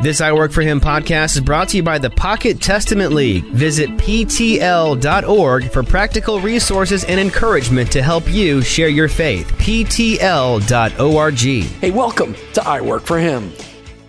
[0.00, 3.44] This I Work For Him podcast is brought to you by the Pocket Testament League.
[3.44, 9.50] Visit PTL.org for practical resources and encouragement to help you share your faith.
[9.52, 11.38] PTL.org.
[11.80, 13.50] Hey, welcome to I Work For Him.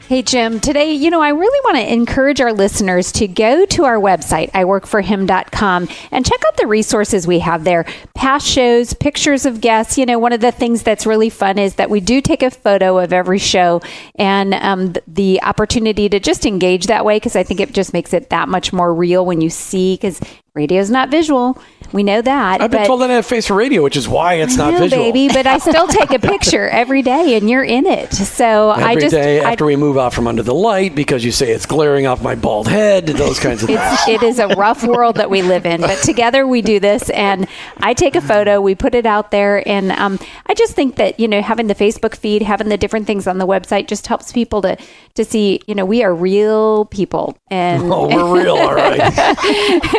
[0.08, 0.60] Hey, Jim.
[0.60, 4.52] Today, you know, I really want to encourage our listeners to go to our website,
[4.52, 7.88] iworkforhim.com, and check out the resources we have there.
[8.14, 9.98] Past shows, pictures of guests.
[9.98, 12.52] You know, one of the things that's really fun is that we do take a
[12.52, 13.82] photo of every show
[14.14, 18.14] and um, the opportunity to just engage that way because I think it just makes
[18.14, 20.22] it that much more real when you see, because
[20.56, 21.62] radio is not visual.
[21.92, 22.62] We know that.
[22.62, 24.80] I've been told that I have face for radio, which is why it's not no,
[24.80, 25.04] visual.
[25.12, 28.12] baby, but I still take a picture every day, and you're in it.
[28.14, 31.24] So Every I just day I- after we move out from under the light because
[31.24, 33.80] you say it's glaring off my bald head, those kinds of things.
[34.08, 37.10] it is a rough world that we live in, but together we do this.
[37.12, 37.48] And
[37.78, 41.20] I take a photo, we put it out there, and um, I just think that
[41.20, 44.32] you know having the Facebook feed, having the different things on the website, just helps
[44.32, 44.76] people to
[45.16, 49.00] to see you know we are real people, and Oh, we're real, all right.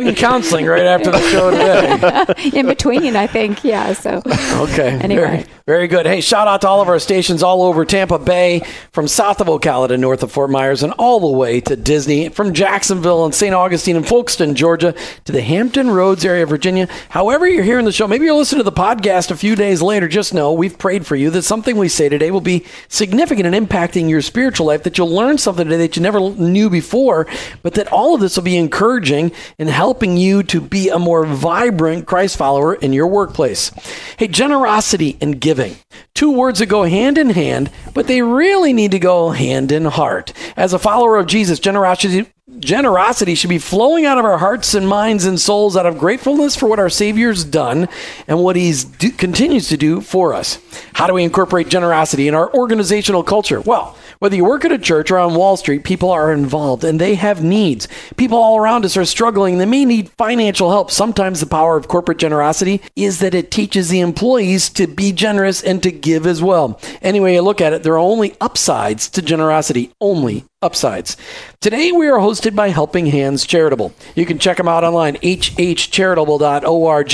[0.00, 2.50] Getting counseling right after the show today.
[2.58, 3.92] in between, I think, yeah.
[3.92, 4.98] So Okay.
[5.00, 5.20] Anyway.
[5.20, 6.06] Very, very good.
[6.06, 9.46] Hey, shout out to all of our stations all over Tampa Bay, from south of
[9.46, 13.34] Ocala to north of Fort Myers, and all the way to Disney, from Jacksonville and
[13.34, 13.54] St.
[13.54, 16.88] Augustine and Folkston, Georgia, to the Hampton Roads area of Virginia.
[17.10, 20.08] However, you're hearing the show, maybe you're listening to the podcast a few days later.
[20.08, 23.66] Just know we've prayed for you that something we say today will be significant in
[23.66, 27.26] impacting your spiritual life, that you'll learn something today that you never knew before,
[27.62, 31.26] but that all of this will be encouraging and helping you to be a more
[31.26, 33.72] vibrant Christ follower in your workplace.
[34.16, 35.74] Hey, generosity and giving.
[36.14, 39.86] Two words that go hand in hand, but they really need to go hand in
[39.86, 40.32] heart.
[40.56, 44.86] As a follower of Jesus, generosity generosity should be flowing out of our hearts and
[44.86, 47.88] minds and souls out of gratefulness for what our Savior's done
[48.28, 48.84] and what He's
[49.16, 50.60] continues to do for us.
[50.92, 53.60] How do we incorporate generosity in our organizational culture?
[53.60, 57.00] Well, whether you work at a church or on Wall Street, people are involved and
[57.00, 57.88] they have needs.
[58.16, 59.58] People all around us are struggling.
[59.58, 60.92] They may need financial help.
[60.92, 65.60] Sometimes the power of corporate generosity is that it teaches the employees to be generous
[65.60, 66.78] and to give as well.
[67.02, 71.16] Anyway, you look at it, there are only upsides to generosity, only upsides.
[71.60, 73.92] Today we are hosted by Helping Hands Charitable.
[74.14, 77.10] You can check them out online, hhcharitable.org.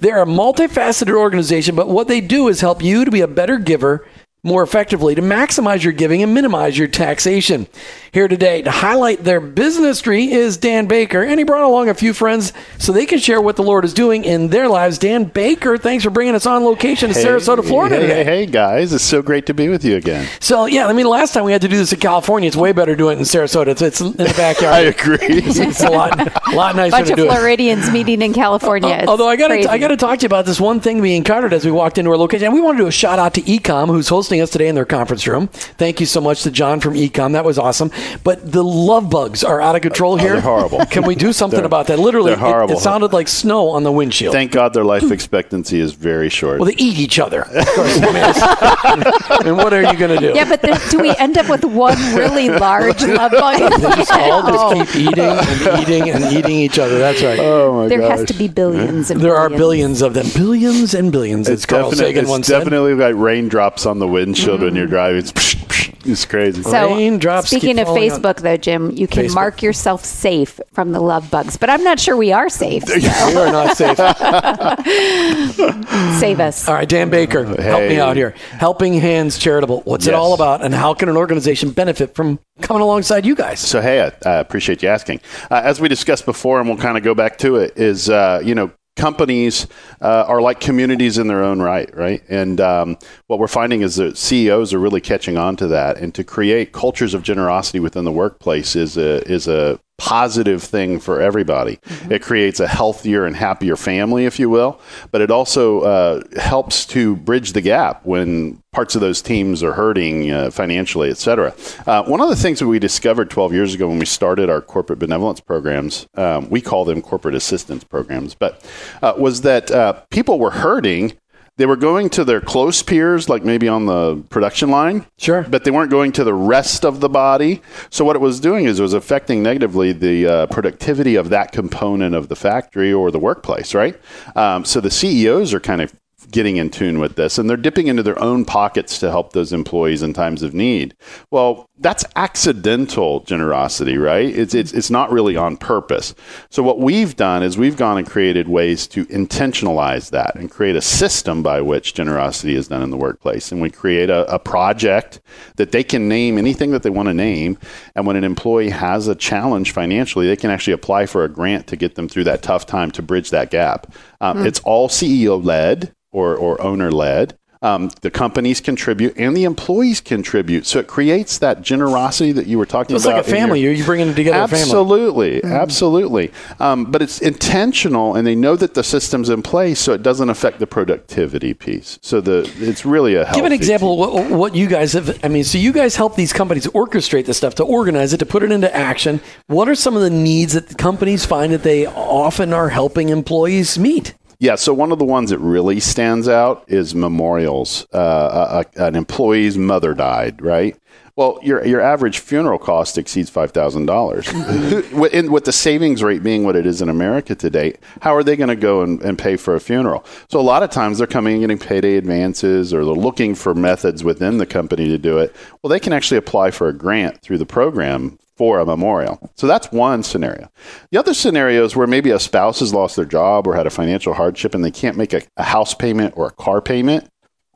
[0.00, 3.58] They're a multifaceted organization, but what they do is help you to be a better
[3.58, 4.04] giver
[4.42, 7.66] more effectively to maximize your giving and minimize your taxation.
[8.12, 11.94] Here today to highlight their business tree is Dan Baker, and he brought along a
[11.94, 14.98] few friends so they can share what the Lord is doing in their lives.
[14.98, 18.24] Dan Baker, thanks for bringing us on location to Sarasota, Florida Hey, today.
[18.24, 18.92] hey, hey, guys.
[18.92, 20.26] It's so great to be with you again.
[20.40, 22.48] So, yeah, I mean, last time we had to do this in California.
[22.48, 23.68] It's way better doing it in Sarasota.
[23.68, 24.74] It's, it's in the backyard.
[24.74, 25.18] I agree.
[25.70, 26.16] It's a lot,
[26.54, 28.96] lot nicer bunch to do bunch of Floridians meeting in California.
[29.00, 31.00] It's Although I got to, I got to talk to you about this one thing
[31.00, 33.18] we encountered as we walked into our location, and we want to do a shout
[33.18, 35.48] out to Ecom, who's hosting us today in their conference room.
[35.48, 37.32] Thank you so much to John from Ecom.
[37.32, 37.90] That was awesome.
[38.22, 40.32] But the love bugs are out of control here.
[40.32, 40.84] Oh, they're horrible.
[40.90, 41.98] Can we do something about that?
[41.98, 42.74] Literally, they're it- horrible.
[42.74, 44.34] It, sounded like snow on the windshield.
[44.34, 46.58] Thank God their life expectancy is very short.
[46.60, 47.42] well, they eat each other.
[47.60, 47.98] Of course.
[48.02, 50.34] I mean, and what are you going to do?
[50.34, 53.58] yeah, but then, do we end up with one really large love bug?
[53.58, 54.74] They just all Oh.
[54.74, 56.98] just keep eating and eating and eating each other.
[56.98, 57.38] That's right.
[57.38, 58.18] oh my there gosh.
[58.18, 60.00] has to be billions and there are billions.
[60.00, 60.26] billions of them.
[60.34, 62.58] Billions and billions, as It's, Carl definite, Sagan it's once said.
[62.58, 65.18] definitely like raindrops on the windshield when you're driving.
[65.20, 66.62] It's, psh, psh, it's crazy.
[66.62, 69.34] So, Raindrops speaking keep of falling on- Facebook, though, Jim, you can Facebook.
[69.34, 71.56] mark yourself safe from the love bugs.
[71.56, 72.84] But I'm not sure we are safe.
[72.88, 73.96] We are not safe.
[76.20, 76.68] Save us.
[76.68, 78.00] All right, Dan Baker, help me Hey.
[78.00, 78.34] out here.
[78.52, 79.82] Helping Hands Charitable.
[79.84, 80.18] What's it Yes.
[80.18, 83.60] all about, and how can an organization benefit from coming alongside you guys?
[83.60, 85.20] So hey, I, I appreciate you asking.
[85.50, 88.40] Uh, as we discussed before, and we'll kind of go back to it, is uh,
[88.44, 88.70] you know
[89.00, 89.66] companies
[90.02, 92.22] uh, are like communities in their own right, right?
[92.28, 96.14] And um, what we're finding is that CEOs are really catching on to that, and
[96.14, 101.20] to create cultures of generosity within the workplace is a is a positive thing for
[101.20, 101.78] everybody.
[102.08, 104.80] It creates a healthier and happier family, if you will,
[105.10, 109.74] but it also uh, helps to bridge the gap when parts of those teams are
[109.74, 111.52] hurting uh, financially, et cetera.
[111.86, 114.62] Uh, one of the things that we discovered 12 years ago when we started our
[114.62, 118.64] corporate benevolence programs, um, we call them corporate assistance programs, but
[119.02, 121.12] uh, was that uh, people were hurting.
[121.60, 125.42] They were going to their close peers, like maybe on the production line, Sure.
[125.42, 127.60] but they weren't going to the rest of the body.
[127.90, 131.52] So what it was doing is it was affecting negatively the uh, productivity of that
[131.52, 133.94] component of the factory or the workplace, right?
[134.34, 135.92] Um, so the CEOs are kind of
[136.30, 139.52] getting in tune with this and they're dipping into their own pockets to help those
[139.52, 140.94] employees in times of need.
[141.30, 144.26] Well, that's accidental generosity, right?
[144.26, 146.14] It's, it's, it's not really on purpose.
[146.50, 150.76] So, what we've done is we've gone and created ways to intentionalize that and create
[150.76, 153.50] a system by which generosity is done in the workplace.
[153.50, 155.20] And we create a, a project
[155.56, 157.58] that they can name anything that they want to name.
[157.94, 161.66] And when an employee has a challenge financially, they can actually apply for a grant
[161.68, 163.92] to get them through that tough time to bridge that gap.
[164.20, 164.46] Um, mm.
[164.46, 167.36] It's all CEO led or, or owner led.
[167.62, 170.64] Um, the companies contribute and the employees contribute.
[170.64, 173.18] So it creates that generosity that you were talking it's about.
[173.18, 173.60] It's like a family.
[173.60, 175.52] Your, you're bringing together absolutely, mm-hmm.
[175.52, 176.32] absolutely.
[176.58, 180.30] Um, but it's intentional, and they know that the system's in place, so it doesn't
[180.30, 181.98] affect the productivity piece.
[182.00, 183.36] So the it's really a help.
[183.36, 185.22] give an example what, what you guys have.
[185.22, 188.26] I mean, so you guys help these companies orchestrate this stuff to organize it to
[188.26, 189.20] put it into action.
[189.48, 193.10] What are some of the needs that the companies find that they often are helping
[193.10, 194.14] employees meet?
[194.40, 197.86] Yeah, so one of the ones that really stands out is memorials.
[197.92, 200.76] Uh, a, an employee's mother died, right?
[201.14, 204.24] Well, your your average funeral cost exceeds five thousand dollars.
[204.26, 205.30] Mm-hmm.
[205.30, 208.48] With the savings rate being what it is in America today, how are they going
[208.48, 210.06] to go and, and, pay for a funeral?
[210.30, 213.54] So a lot of times they're coming and getting payday advances, or they're looking for
[213.54, 215.36] methods within the company to do it.
[215.60, 219.20] Well, they can actually apply for a grant through the program for a memorial.
[219.34, 220.50] So that's one scenario.
[220.90, 223.70] The other scenario is where maybe a spouse has lost their job or had a
[223.70, 227.06] financial hardship and they can't make a, a house payment or a car payment.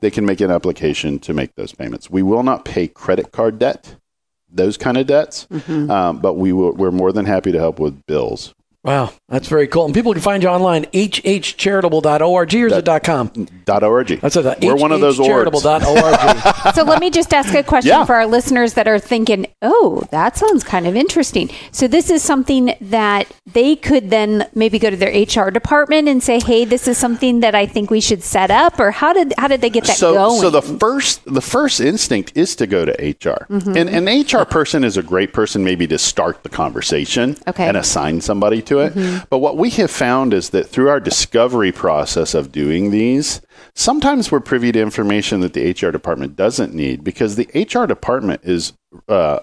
[0.01, 2.11] They can make an application to make those payments.
[2.11, 3.95] We will not pay credit card debt,
[4.47, 5.89] those kind of debts, mm-hmm.
[5.89, 8.53] um, but we will, we're more than happy to help with bills.
[8.85, 9.85] Wow, that's very cool.
[9.85, 13.31] And people can find you online, hhcharitable.org or is it .com?
[13.67, 14.07] .org.
[14.21, 14.59] That's it.
[14.61, 16.75] We're one of those charitable.org.
[16.75, 18.05] so let me just ask a question yeah.
[18.05, 21.49] for our listeners that are thinking, oh, that sounds kind of interesting.
[21.71, 26.21] So this is something that they could then maybe go to their HR department and
[26.21, 29.33] say, hey, this is something that I think we should set up, or how did
[29.39, 30.41] how did they get that so, going?
[30.41, 33.47] So the first the first instinct is to go to HR.
[33.49, 33.77] Mm-hmm.
[33.77, 37.67] And an HR person is a great person maybe to start the conversation okay.
[37.67, 38.93] and assign somebody to it.
[38.93, 39.25] Mm-hmm.
[39.29, 43.41] But what we have found is that through our discovery process of doing these,
[43.73, 48.41] sometimes we're privy to information that the HR department doesn't need because the HR department
[48.43, 48.73] is
[49.07, 49.39] uh,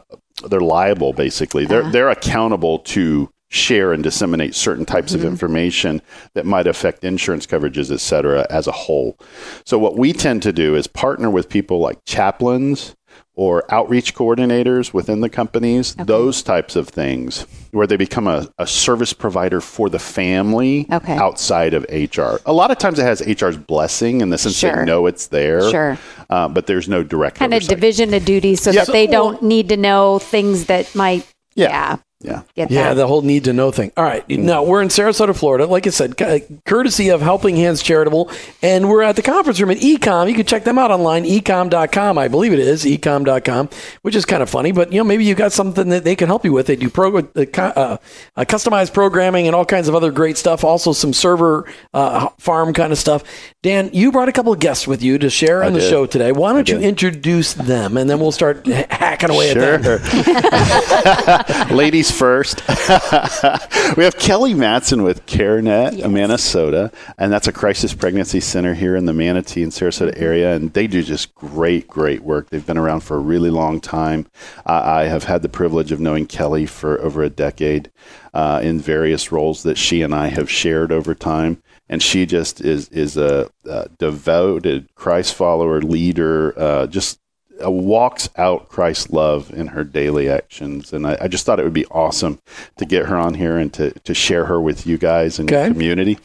[0.48, 1.66] they're liable basically.
[1.66, 1.90] They're uh-huh.
[1.90, 5.26] they're accountable to share and disseminate certain types mm-hmm.
[5.26, 6.00] of information
[6.32, 9.18] that might affect insurance coverages, et cetera, as a whole.
[9.66, 12.96] So what we tend to do is partner with people like chaplains
[13.34, 16.04] or outreach coordinators within the companies, okay.
[16.04, 21.16] those types of things, where they become a, a service provider for the family okay.
[21.16, 22.36] outside of HR.
[22.44, 24.76] A lot of times it has HR's blessing in the sense sure.
[24.76, 25.98] they know it's there, sure.
[26.28, 27.72] Uh, but there's no direct kind oversight.
[27.72, 31.68] of division of duties so that they don't need to know things that might yeah.
[31.68, 31.96] yeah.
[32.22, 32.42] Yeah.
[32.54, 32.94] Get yeah, that.
[32.94, 33.92] the whole need to know thing.
[33.96, 34.28] All right.
[34.28, 35.66] Now, we're in Sarasota, Florida.
[35.66, 36.16] Like I said,
[36.64, 38.30] courtesy of Helping Hands Charitable.
[38.62, 40.28] And we're at the conference room at Ecom.
[40.28, 42.18] You can check them out online, ecom.com.
[42.18, 43.68] I believe it is, ecom.com,
[44.02, 44.72] which is kind of funny.
[44.72, 46.66] But, you know, maybe you've got something that they can help you with.
[46.66, 47.96] They do pro- uh, uh,
[48.38, 50.62] customized programming and all kinds of other great stuff.
[50.64, 53.24] Also, some server uh, farm kind of stuff.
[53.62, 56.32] Dan, you brought a couple of guests with you to share on the show today.
[56.32, 57.96] Why don't you introduce them?
[57.96, 59.74] And then we'll start hacking away sure.
[59.74, 61.68] at that.
[61.70, 62.66] Ladies first.
[63.96, 66.06] we have Kelly Matson with CareNet, yes.
[66.06, 70.72] Manasota, and that's a crisis pregnancy center here in the Manatee and Sarasota area, and
[70.72, 72.50] they do just great, great work.
[72.50, 74.26] They've been around for a really long time.
[74.66, 77.90] Uh, I have had the privilege of knowing Kelly for over a decade
[78.34, 81.62] uh, in various roles that she and I have shared over time
[81.92, 87.20] and she just is is a, a devoted Christ follower, leader, uh, just
[87.70, 90.92] walks out Christ's love in her daily actions.
[90.92, 92.40] And I, I, just thought it would be awesome
[92.76, 95.64] to get her on here and to, to share her with you guys and okay.
[95.64, 96.18] your community.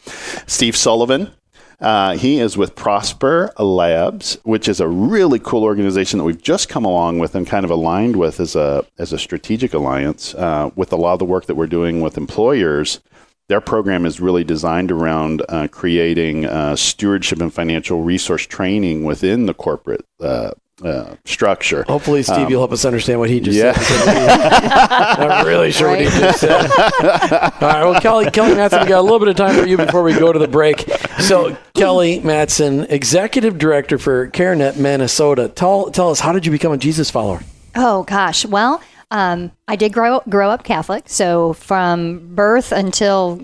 [0.46, 1.32] Steve Sullivan.
[1.80, 6.68] Uh, he is with Prosper Labs, which is a really cool organization that we've just
[6.68, 10.70] come along with and kind of aligned with as a as a strategic alliance uh,
[10.74, 12.98] with a lot of the work that we're doing with employers
[13.48, 19.46] their program is really designed around uh, creating uh, stewardship and financial resource training within
[19.46, 20.50] the corporate uh,
[20.82, 21.84] uh, structure.
[21.84, 23.72] Hopefully, Steve, um, you'll help us understand what he just yeah.
[23.72, 25.20] said.
[25.20, 26.04] I'm really sure right.
[26.04, 26.70] what he just said.
[27.60, 29.76] All right, well, Kelly, Kelly Matson, we got a little bit of time for you
[29.76, 30.88] before we go to the break.
[31.20, 35.54] So, Kelly Matson, Executive Director for CareNet Manasota.
[35.54, 37.40] Tell, tell us, how did you become a Jesus follower?
[37.74, 38.46] Oh, gosh.
[38.46, 38.80] Well,
[39.10, 41.04] um, I did grow, grow up Catholic.
[41.08, 43.40] So, from birth until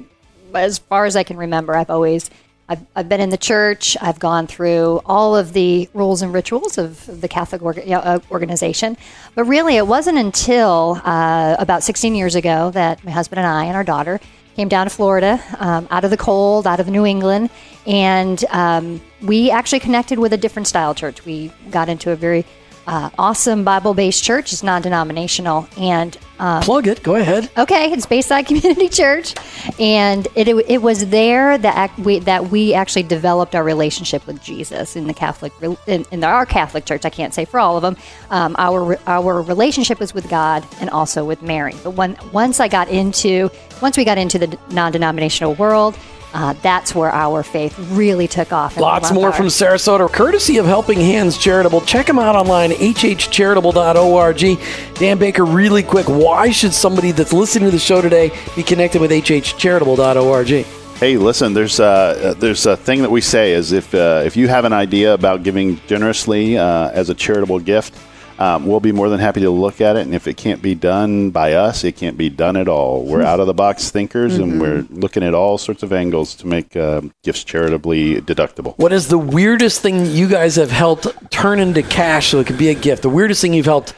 [0.55, 2.31] as far as I can remember, I've always
[2.69, 3.97] I've, I've been in the church.
[4.01, 8.97] I've gone through all of the rules and rituals of the Catholic uh, organization.
[9.35, 13.65] But really, it wasn't until uh, about 16 years ago that my husband and I
[13.65, 14.19] and our daughter
[14.57, 17.51] came down to Florida, um, out of the cold, out of New England,
[17.87, 21.25] and um, we actually connected with a different style church.
[21.25, 22.47] We got into a very
[22.87, 24.53] uh, awesome Bible-based church.
[24.53, 27.03] It's non-denominational, and um, Plug it.
[27.03, 27.49] Go ahead.
[27.57, 29.35] Okay, it's Bayside Community Church,
[29.79, 34.43] and it, it, it was there that we that we actually developed our relationship with
[34.43, 35.53] Jesus in the Catholic
[35.87, 37.05] in, in our Catholic Church.
[37.05, 37.97] I can't say for all of them.
[38.31, 41.75] Um, our our relationship was with God and also with Mary.
[41.85, 43.49] But when once I got into
[43.81, 45.97] once we got into the non-denominational world.
[46.35, 48.77] Uh, that's where our faith really took off.
[48.77, 51.81] Lots more our- from Sarasota, courtesy of Helping Hands Charitable.
[51.83, 54.59] Check them out online, hhcharitable.org.
[54.99, 59.01] Dan Baker, really quick, why should somebody that's listening to the show today be connected
[59.01, 60.67] with hhcharitable.org?
[60.99, 61.55] Hey, listen.
[61.55, 64.73] There's a there's a thing that we say is if uh, if you have an
[64.73, 67.95] idea about giving generously uh, as a charitable gift,
[68.39, 70.07] um, we'll be more than happy to look at it.
[70.07, 73.05] And if it can't be done by us, it can't be done at all.
[73.05, 76.47] We're out of the box thinkers, and we're looking at all sorts of angles to
[76.47, 78.77] make uh, gifts charitably deductible.
[78.79, 82.59] What is the weirdest thing you guys have helped turn into cash so it could
[82.59, 83.03] be a gift?
[83.03, 83.95] The weirdest thing you've helped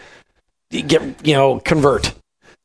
[0.71, 2.15] get, you know, convert?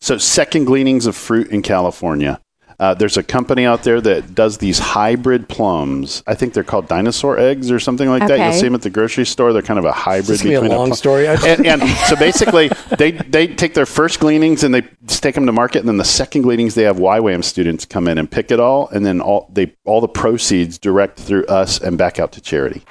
[0.02, 2.40] So, second gleanings of fruit in California.
[2.82, 6.24] Uh, there's a company out there that does these hybrid plums.
[6.26, 8.40] I think they're called dinosaur eggs or something like that.
[8.40, 9.54] You'll see them at the grocery store.
[9.54, 11.28] They're kind of a hybrid This is be a between long plum- story.
[11.28, 15.52] And, and so basically, they they take their first gleanings and they take them to
[15.52, 18.60] market, and then the second gleanings they have YWAM students come in and pick it
[18.60, 22.42] all, and then all they all the proceeds direct through us and back out to
[22.42, 22.82] charity.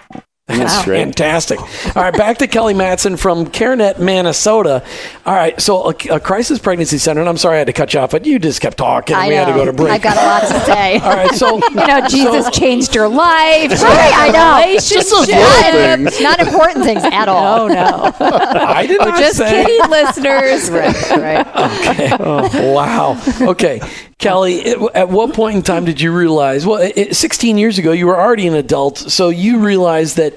[0.54, 0.99] Isn't that great?
[1.04, 1.61] Fantastic.
[1.97, 4.85] All right, back to Kelly Matson from CareNet, Manasota.
[5.26, 7.95] All right, so a, a crisis pregnancy center, and I'm sorry I had to cut
[7.95, 9.14] you off, but you just kept talking.
[9.14, 9.90] and I we had to go to break.
[9.92, 10.99] I've got a lot to say.
[10.99, 13.71] All right, so You know, Jesus changed your life.
[13.83, 14.73] Right, I know.
[14.78, 16.21] Just those things.
[16.21, 17.61] Not important things at all.
[17.62, 18.12] Oh no!
[18.21, 19.64] I did not Just say.
[19.64, 20.71] kidding, listeners.
[20.71, 21.47] right.
[21.90, 22.11] Okay.
[22.21, 23.21] Oh, wow.
[23.50, 23.80] Okay.
[24.19, 24.64] Kelly,
[24.95, 26.66] at what point in time did you realize?
[26.66, 30.35] Well, it- 16 years ago, you were already an adult, so you realized that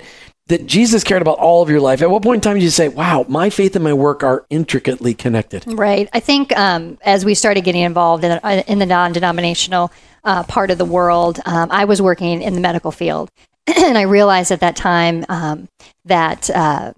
[0.54, 2.04] that Jesus cared about all of your life.
[2.04, 4.46] At what point in time did you say, "Wow, my faith and my work are
[4.52, 5.64] intricately connected"?
[5.66, 6.08] Right.
[6.14, 9.92] I think um, as we started getting involved in, in the non-denominational
[10.24, 13.32] uh, part of the world, um, I was working in the medical field,
[13.68, 15.70] and I realized at that time um,
[16.06, 16.94] that uh,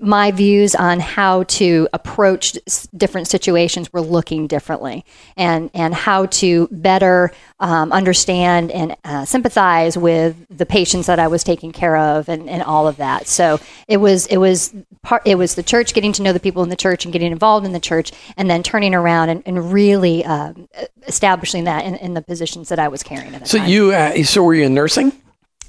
[0.00, 5.04] my views on how to approach s- different situations were looking differently,
[5.36, 11.26] and and how to better um, understand and uh, sympathize with the patients that I
[11.26, 13.26] was taking care of, and, and all of that.
[13.26, 16.62] So it was it was part it was the church getting to know the people
[16.62, 19.72] in the church and getting involved in the church, and then turning around and, and
[19.72, 20.68] really um,
[21.08, 23.68] establishing that in, in the positions that I was carrying So time.
[23.68, 25.12] you, uh, so were you in nursing?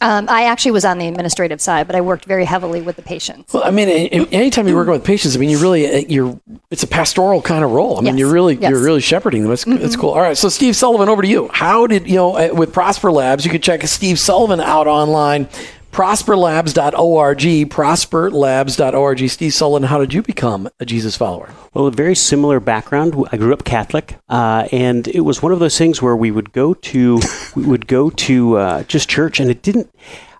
[0.01, 3.01] Um, I actually was on the administrative side, but I worked very heavily with the
[3.01, 3.53] patients.
[3.53, 6.39] Well, I mean, anytime you're working with patients, I mean, you really, uh, you're,
[6.70, 7.98] it's a pastoral kind of role.
[7.98, 8.20] I mean, Yes.
[8.20, 8.63] you're really, Yes.
[8.63, 8.72] Mm-hmm.
[8.74, 9.50] you're really shepherding them.
[9.50, 10.10] That's, that's cool.
[10.12, 10.38] All right.
[10.38, 11.50] So Steve Sullivan, over to you.
[11.53, 15.48] How did, you know, uh, with Prosper Labs, you can check Steve Sullivan out online,
[15.91, 19.29] prosperlabs.org, prosperlabs.org.
[19.29, 21.53] Steve Sullivan, how did you become a Jesus follower?
[21.74, 23.15] Well, a very similar background.
[23.31, 26.53] I grew up Catholic, uh, and it was one of those things where we would
[26.53, 27.19] go to
[27.55, 29.93] we would go to uh, just church, and it didn't.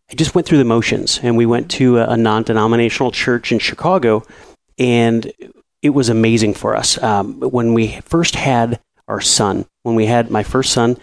[0.10, 3.60] I just went through the motions, and we went to a, a non-denominational church in
[3.60, 4.24] Chicago,
[4.78, 5.32] and
[5.82, 7.02] it was amazing for us.
[7.02, 10.98] Um, when we first had our son, when we had my first son,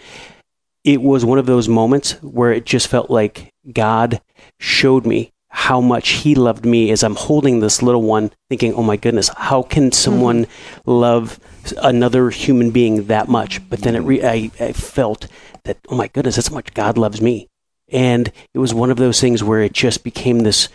[0.83, 4.21] it was one of those moments where it just felt like God
[4.59, 8.83] showed me how much He loved me as I'm holding this little one, thinking, oh
[8.83, 10.91] my goodness, how can someone mm-hmm.
[10.91, 11.39] love
[11.81, 13.67] another human being that much?
[13.69, 15.27] But then it re- I, I felt
[15.63, 17.47] that, oh my goodness, that's how much God loves me.
[17.91, 20.69] And it was one of those things where it just became this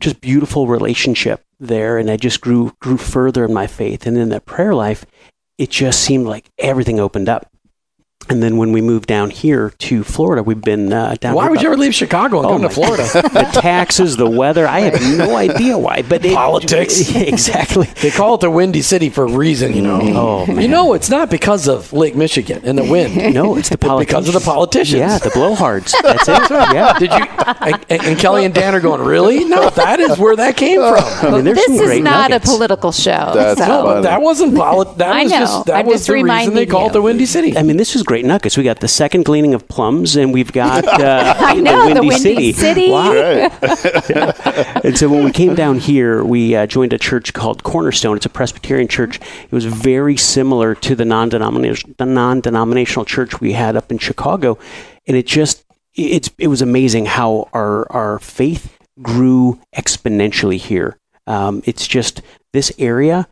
[0.00, 4.30] just beautiful relationship there and I just grew grew further in my faith and in
[4.30, 5.04] that prayer life
[5.58, 7.49] it just seemed like everything opened up
[8.28, 11.50] and then when we moved down here to Florida we've been uh, down Why here
[11.50, 13.02] would you ever leave Chicago and Oh come to Florida?
[13.12, 17.10] the taxes the weather I have no idea why but it, Politics.
[17.14, 20.00] exactly they call it the Windy City for a reason, you know.
[20.02, 23.34] Oh, You know, it's not because of Lake Michigan and the wind.
[23.34, 24.98] no it's the politicians because of the politicians.
[25.00, 27.26] yeah the blowhards that's it yeah Did you?
[27.88, 29.44] And, and Kelly and Dan are going, really?
[29.44, 31.02] No, that is where that came from.
[31.34, 32.48] I mean, This is great not nuggets.
[32.48, 33.32] a political show.
[33.34, 33.66] That's so.
[33.66, 34.98] No, that wasn't politics.
[34.98, 35.38] That I was know.
[35.38, 37.56] just that I'm was just the reason they reminding call it the Windy City.
[37.56, 38.56] I mean, this is great nuggets.
[38.56, 42.02] We got the second gleaning of plums, and we've got uh, I know, the the
[42.02, 42.90] Windy, Windy City.
[42.90, 43.12] Wow.
[43.12, 43.46] Right.
[44.84, 48.16] And so when we came down here, we uh, joined a church called Cornerstone.
[48.16, 49.20] It's a Presbyterian church.
[49.44, 54.58] It was very similar to the non-denominational, the non-denominational church we had up in Chicago,
[55.06, 55.64] and it just
[55.94, 60.98] it's it was amazing how our our faith grew exponentially here.
[61.28, 63.28] Um, it's just this area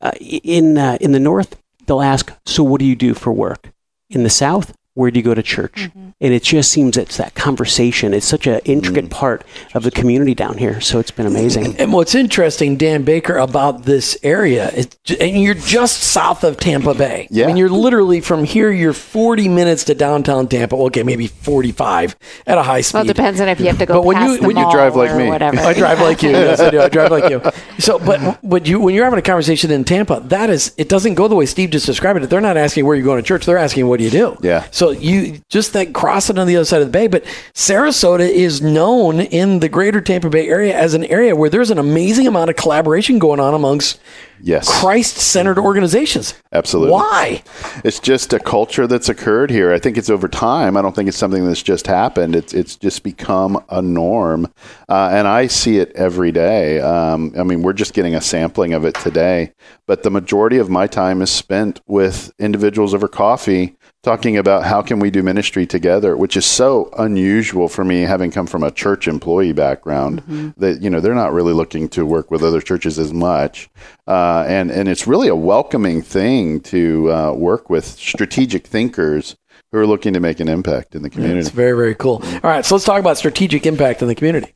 [0.00, 1.60] uh, in uh, in the north.
[1.86, 3.72] They'll ask, "So what do you do for work?"
[4.14, 5.74] In the South, where do you go to church?
[5.74, 6.10] Mm-hmm.
[6.20, 8.12] And it just seems it's that conversation.
[8.12, 9.10] It's such an intricate mm.
[9.10, 9.44] part
[9.74, 10.80] of the community down here.
[10.80, 11.76] So it's been amazing.
[11.78, 16.94] And what's interesting, Dan Baker, about this area, is, and you're just south of Tampa
[16.94, 17.26] Bay.
[17.30, 17.44] Yeah.
[17.44, 20.76] I mean, you're literally from here, you're 40 minutes to downtown Tampa.
[20.76, 22.98] Okay, maybe 45 at a high speed.
[22.98, 24.56] Well, it depends on if you have to go But when past you- the when
[24.56, 25.28] you drive like me.
[25.28, 25.58] whatever.
[25.58, 26.30] I drive like you.
[26.30, 26.80] Yes, I do.
[26.80, 27.40] I drive like you.
[27.78, 31.14] So, but but you when you're having a conversation in Tampa, that is it doesn't
[31.14, 32.30] go the way Steve just described it.
[32.30, 33.44] They're not asking where you're going to church.
[33.44, 34.36] They're asking what do you do.
[34.40, 34.66] Yeah.
[34.70, 37.06] So you just that crossing on the other side of the bay.
[37.06, 37.24] But
[37.54, 41.78] Sarasota is known in the greater Tampa Bay area as an area where there's an
[41.78, 44.00] amazing amount of collaboration going on amongst
[44.42, 44.68] Yes.
[44.80, 46.34] Christ-centered organizations.
[46.52, 46.92] Absolutely.
[46.92, 47.42] Why?
[47.84, 49.72] It's just a culture that's occurred here.
[49.72, 50.76] I think it's over time.
[50.76, 52.34] I don't think it's something that's just happened.
[52.34, 54.52] It's it's just become a norm,
[54.88, 56.80] uh, and I see it every day.
[56.80, 59.52] Um, I mean, we're just getting a sampling of it today,
[59.86, 64.82] but the majority of my time is spent with individuals over coffee talking about how
[64.82, 68.70] can we do ministry together, which is so unusual for me, having come from a
[68.72, 70.22] church employee background.
[70.56, 73.70] That you know they're not really looking to work with other churches as much,
[74.06, 79.36] uh, and and it's really a welcoming thing to uh, work with strategic thinkers
[79.72, 81.40] who are looking to make an impact in the community.
[81.40, 82.22] It's very, very cool.
[82.22, 84.52] All right, so let's talk about strategic impact in the community.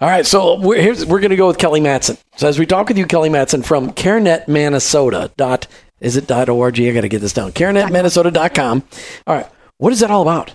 [0.00, 2.16] All right, so we're, here's, we're going to go with Kelly Matson.
[2.36, 5.34] So as we talk with you, Kelly Matson from CareNet Manasota.
[5.36, 5.66] Dot,
[6.00, 6.80] is it dot .org?
[6.80, 7.52] I got to get this down.
[7.52, 8.84] CareNetManasota.com.
[9.26, 9.46] All right,
[9.78, 10.54] what is that all about?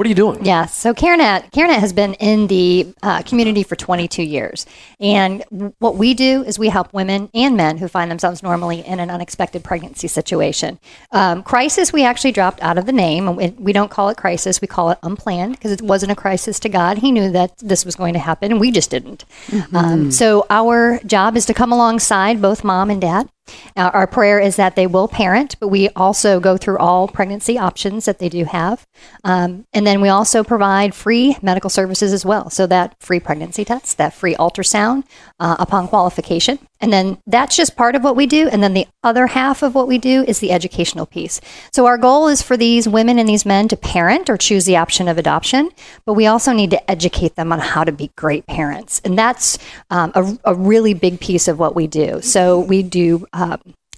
[0.00, 0.42] What are you doing?
[0.46, 4.64] Yeah, so CareNet, CareNet has been in the uh, community for 22 years.
[4.98, 5.44] And
[5.78, 9.10] what we do is we help women and men who find themselves normally in an
[9.10, 10.80] unexpected pregnancy situation.
[11.12, 13.36] Um, crisis, we actually dropped out of the name.
[13.36, 16.58] We, we don't call it crisis, we call it unplanned because it wasn't a crisis
[16.60, 16.96] to God.
[16.96, 19.26] He knew that this was going to happen, and we just didn't.
[19.74, 23.28] Um, so our job is to come alongside both mom and dad.
[23.76, 27.58] Uh, our prayer is that they will parent, but we also go through all pregnancy
[27.58, 28.86] options that they do have.
[29.24, 32.50] Um, and then we also provide free medical services as well.
[32.50, 35.04] So that free pregnancy test, that free ultrasound
[35.38, 36.58] uh, upon qualification.
[36.80, 38.48] And then that's just part of what we do.
[38.48, 41.40] And then the other half of what we do is the educational piece.
[41.72, 44.76] So our goal is for these women and these men to parent or choose the
[44.76, 45.70] option of adoption,
[46.06, 49.00] but we also need to educate them on how to be great parents.
[49.04, 49.58] And that's
[49.90, 52.22] um, a, a really big piece of what we do.
[52.22, 53.26] So we do.
[53.32, 53.56] Uh, Uh,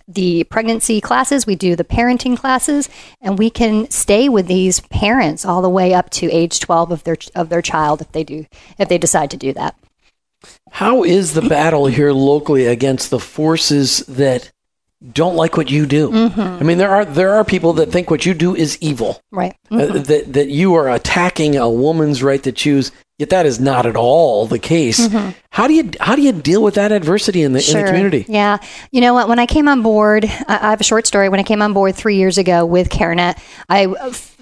[0.08, 2.88] the pregnancy classes, we do the parenting classes,
[3.20, 7.04] and we can stay with these parents all the way up to age 12 of
[7.04, 8.46] their of their child if they do
[8.78, 9.76] if they decide to do that.
[10.70, 14.50] How is the battle here locally against the forces that
[15.12, 16.10] don't like what you do?
[16.10, 16.40] Mm-hmm.
[16.40, 19.20] I mean, there are there are people that think what you do is evil.
[19.30, 19.56] Right.
[19.70, 20.02] uh, mm-hmm.
[20.02, 22.90] that that you are attacking a woman's right to choose.
[23.22, 24.98] Yet that is not at all the case.
[25.50, 28.26] How do you how do you deal with that adversity in the in the community?
[28.28, 28.58] Yeah.
[28.90, 29.28] You know what?
[29.28, 31.28] When I came on board, I I have a short story.
[31.28, 33.86] When I came on board three years ago with CareNet, I,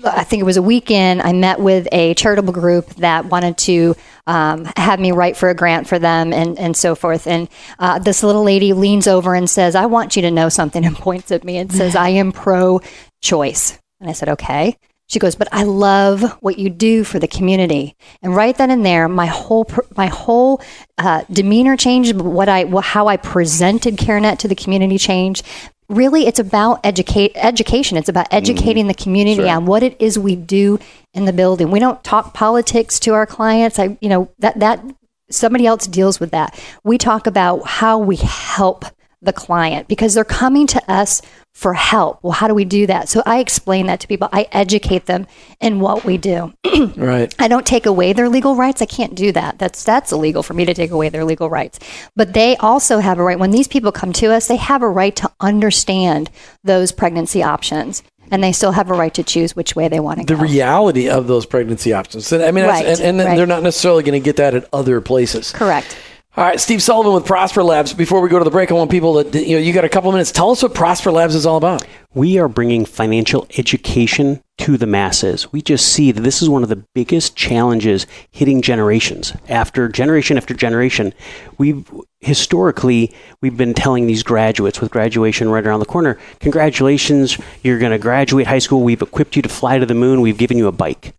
[0.03, 3.97] I think it was a weekend, I met with a charitable group that wanted to
[4.27, 7.27] um, have me write for a grant for them and, and so forth.
[7.27, 10.87] And uh, this little lady leans over and says, I want you to know something,
[10.87, 12.81] and points at me and says, I am pro
[13.21, 13.79] choice.
[14.01, 14.79] And I said, okay.
[15.11, 17.97] She goes, but I love what you do for the community.
[18.23, 20.63] And right then and there, my whole my whole
[20.99, 22.15] uh, demeanor changed.
[22.21, 25.45] What I how I presented CareNet to the community changed.
[25.89, 27.97] Really, it's about educate education.
[27.97, 30.79] It's about educating the community on what it is we do
[31.13, 31.73] in the building.
[31.73, 33.81] We don't talk politics to our clients.
[33.81, 34.81] I, you know, that that
[35.29, 36.57] somebody else deals with that.
[36.85, 38.85] We talk about how we help
[39.23, 41.21] the client because they're coming to us
[41.53, 42.21] for help.
[42.23, 43.09] Well, how do we do that?
[43.09, 44.29] So I explain that to people.
[44.33, 45.27] I educate them
[45.61, 46.53] in what we do.
[46.97, 47.35] Right.
[47.39, 48.81] I don't take away their legal rights.
[48.81, 49.59] I can't do that.
[49.59, 51.79] That's that's illegal for me to take away their legal rights.
[52.17, 54.89] But they also have a right when these people come to us, they have a
[54.89, 56.31] right to understand
[56.65, 60.21] those pregnancy options and they still have a right to choose which way they want
[60.21, 60.41] to The go.
[60.41, 62.31] The reality of those pregnancy options.
[62.33, 63.37] And I mean, Right, and, and right.
[63.37, 65.53] they're not necessarily going to get that at other places.
[65.53, 65.97] Correct.
[66.37, 67.93] All right, Steve Sullivan with Prosper Labs.
[67.93, 69.89] Before we go to the break, I want people to you know you got a
[69.89, 70.31] couple minutes.
[70.31, 71.85] Tell us what Prosper Labs is all about.
[72.15, 75.53] we are bringing financial education to the masses.
[75.53, 80.37] We just see that this is one of the biggest challenges hitting generations after generation
[80.37, 81.15] after generation.
[81.59, 81.91] We've
[82.21, 87.91] historically we've been telling these graduates with graduation right around the corner, congratulations, you're going
[87.93, 88.83] to graduate high school.
[88.83, 90.21] We've equipped you to fly to the moon.
[90.21, 91.13] We've given you a bike.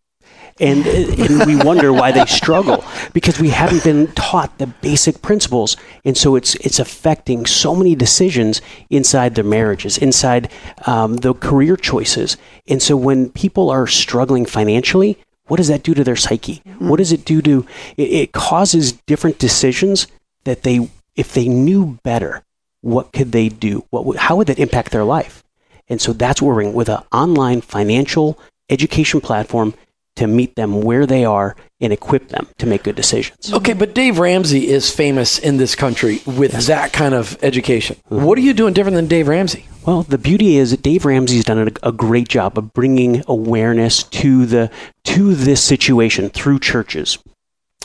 [0.60, 2.84] And, and we wonder why they struggle
[3.14, 7.96] because we haven't been taught the basic principles, and so it's it's affecting so many
[7.96, 10.52] decisions inside their marriages, inside
[10.86, 12.38] um, the career choices.
[12.68, 16.62] And so when people are struggling financially, what does that do to their psyche?
[16.80, 17.66] What does it do to?
[17.98, 20.08] It, it causes different decisions
[20.44, 22.44] that they, if they knew better,
[22.82, 23.86] what could they do?
[23.90, 25.44] What how would that impact their life?
[25.90, 29.74] And so that's what we're with an online financial education platform
[30.15, 33.54] to meet them where they are and equip them to make good decisions.
[33.54, 37.97] Okay, but Dave Ramsey is famous in this country with that kind of education.
[38.10, 38.26] Mm-hmm.
[38.26, 39.65] What are you doing different than Dave Ramsey?
[39.86, 44.04] Well, the beauty is that Dave Ramsey's done a, a great job of bringing awareness
[44.04, 44.69] to the
[45.06, 47.17] to this situation through churches.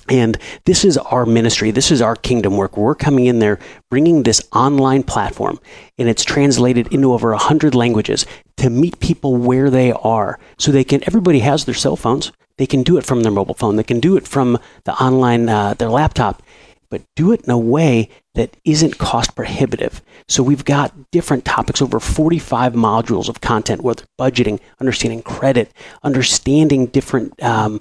[0.08, 1.70] And this is our ministry.
[1.70, 2.76] This is our kingdom work.
[2.76, 3.58] We're coming in there,
[3.90, 5.58] bringing this online platform,
[5.98, 8.26] and it's translated into over 100 languages
[8.58, 10.38] to meet people where they are.
[10.58, 12.32] So they can, everybody has their cell phones.
[12.58, 13.76] They can do it from their mobile phone.
[13.76, 16.42] They can do it from the online, uh, their laptop,
[16.90, 20.02] but do it in a way that isn't cost prohibitive.
[20.28, 25.72] So we've got different topics, over 45 modules of content, whether budgeting, understanding credit,
[26.02, 27.80] understanding different um,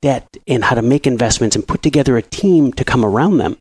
[0.00, 3.56] debt and how to make investments and put together a team to come around them,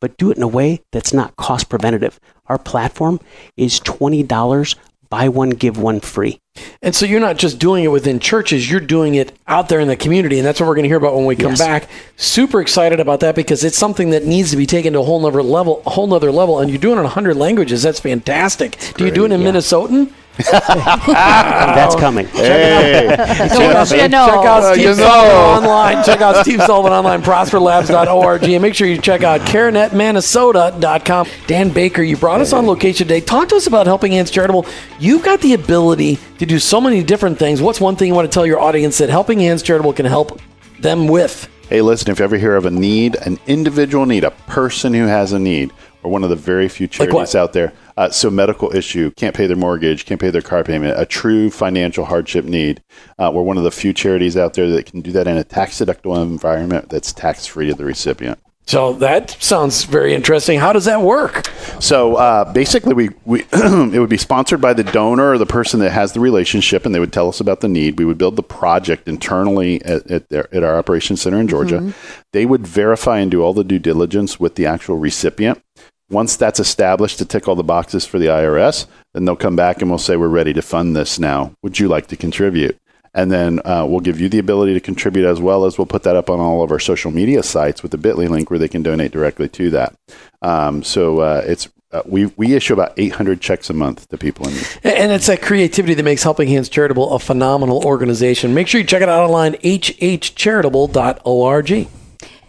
[0.00, 2.20] but do it in a way that's not cost preventative.
[2.46, 3.20] Our platform
[3.56, 4.76] is $20
[5.10, 6.40] buy one, give one free.
[6.82, 9.88] And so you're not just doing it within churches, you're doing it out there in
[9.88, 10.38] the community.
[10.38, 11.58] And that's what we're going to hear about when we come Yes.
[11.60, 11.88] back.
[12.16, 15.20] Super excited about that because it's something that needs to be taken to a whole
[15.20, 16.58] nother level, a whole nother level.
[16.58, 17.82] And you're doing it in 100 languages.
[17.82, 18.76] That's fantastic.
[18.96, 19.50] Do you do it in yeah.
[19.52, 20.12] Minnesotan?
[20.52, 22.26] That's coming.
[22.28, 23.14] Hey,
[23.48, 24.18] Don't you Check know?
[24.18, 26.04] out Uh, Steve you Sullivan online.
[26.04, 28.44] Check out Steve Sullivan online, prosperlabs.org.
[28.44, 31.26] And make sure you check out carenetmanasota.com.
[31.46, 33.20] Dan Baker, you brought us on location today.
[33.20, 34.66] Talk to us about Helping Hands Charitable.
[34.98, 37.60] You've got the ability to do so many different things.
[37.60, 40.40] What's one thing you want to tell your audience that Helping Hands Charitable can help
[40.78, 41.48] them with?
[41.68, 45.06] Hey, listen, if you ever hear of a need, an individual need, a person who
[45.06, 45.70] has a need,
[46.02, 47.72] we're one of the very few Like charities out there.
[47.96, 51.50] Uh, so, medical issue, can't pay their mortgage, can't pay their car payment, a true
[51.50, 52.82] financial hardship need.
[53.18, 55.44] Uh, we're one of the few charities out there that can do that in a
[55.44, 58.38] tax deductible environment that's tax free to the recipient.
[58.68, 60.58] So that sounds very interesting.
[60.58, 61.46] How does that work?
[61.80, 65.80] So uh, basically, we, we it would be sponsored by the donor or the person
[65.80, 67.98] that has the relationship, and they would tell us about the need.
[67.98, 71.94] We would build the project internally at, at, their, at our operations center in Georgia.
[72.34, 75.62] They would verify and do all the due diligence with the actual recipient.
[76.10, 79.82] Once that's established to tick all the boxes for the IRS, then they'll come back
[79.82, 81.52] and we'll say, We're ready to fund this now.
[81.62, 82.78] Would you like to contribute?
[83.14, 86.02] And then uh, we'll give you the ability to contribute as well as we'll put
[86.04, 88.68] that up on all of our social media sites with the Bitly link where they
[88.68, 89.94] can donate directly to that.
[90.42, 94.46] Um, so uh, it's uh, we we issue about 800 checks a month to people
[94.46, 94.66] in need.
[94.84, 98.52] And it's that creativity that makes Helping Hands Charitable a phenomenal organization.
[98.54, 101.88] Make sure you check it out online, hhcharitable.org.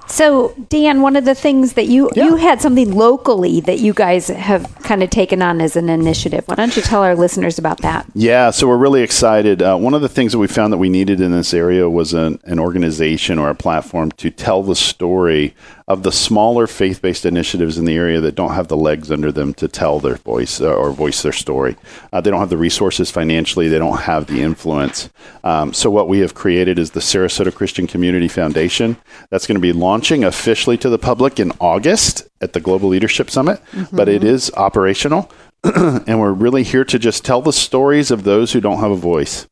[0.10, 4.28] So, Dan, one of the things that you you had something locally that you guys
[4.28, 6.44] have kind of taken on as an initiative.
[6.48, 8.08] Why don't you tell our listeners about that?
[8.16, 9.62] Yeah, so we're really excited.
[9.62, 12.14] Uh, one of the things that we found that we needed in this area was
[12.14, 15.54] an, an organization or a platform to tell the story
[15.90, 19.32] of the smaller faith based initiatives in the area that don't have the legs under
[19.32, 21.76] them to tell their voice uh, or voice their story.
[22.14, 25.10] Uh, they don't have the resources financially, they don't have the influence.
[25.44, 28.98] Um, so, what we have created is the Sarasota Christian Community Foundation.
[29.32, 33.32] That's going to be launching officially to the public in August at the Global Leadership
[33.32, 33.60] Summit,
[33.92, 35.32] but it is operational.
[35.64, 38.96] and we're really here to just tell the stories of those who don't have a
[38.96, 39.48] voice.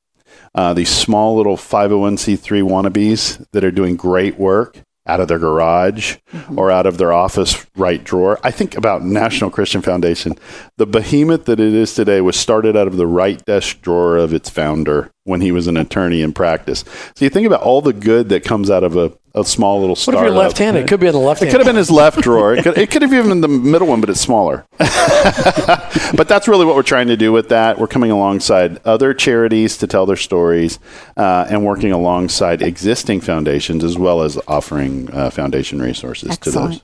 [0.56, 6.18] Uh, these small little 501c3 wannabes that are doing great work out of their garage
[6.32, 6.60] mm-hmm.
[6.60, 8.40] or out of their office right drawer.
[8.44, 10.36] I think about National Christian Foundation.
[10.78, 14.34] The behemoth that it is today was started out of the right desk drawer of
[14.34, 16.84] its founder when he was an attorney in practice.
[17.16, 19.90] So you think about all the good that comes out of a, a small little
[19.90, 20.24] What if startup.
[20.24, 20.84] you're left handed?
[20.84, 22.54] It could be in the left It could have been his left drawer.
[22.54, 24.66] It could, it could have even been the middle one, but it's smaller.
[24.78, 27.78] but that's really what we're trying to do with that.
[27.80, 30.80] We're coming alongside other charities to tell their stories
[31.16, 36.82] uh, and working alongside existing foundations as well as offering uh, foundation resources to those.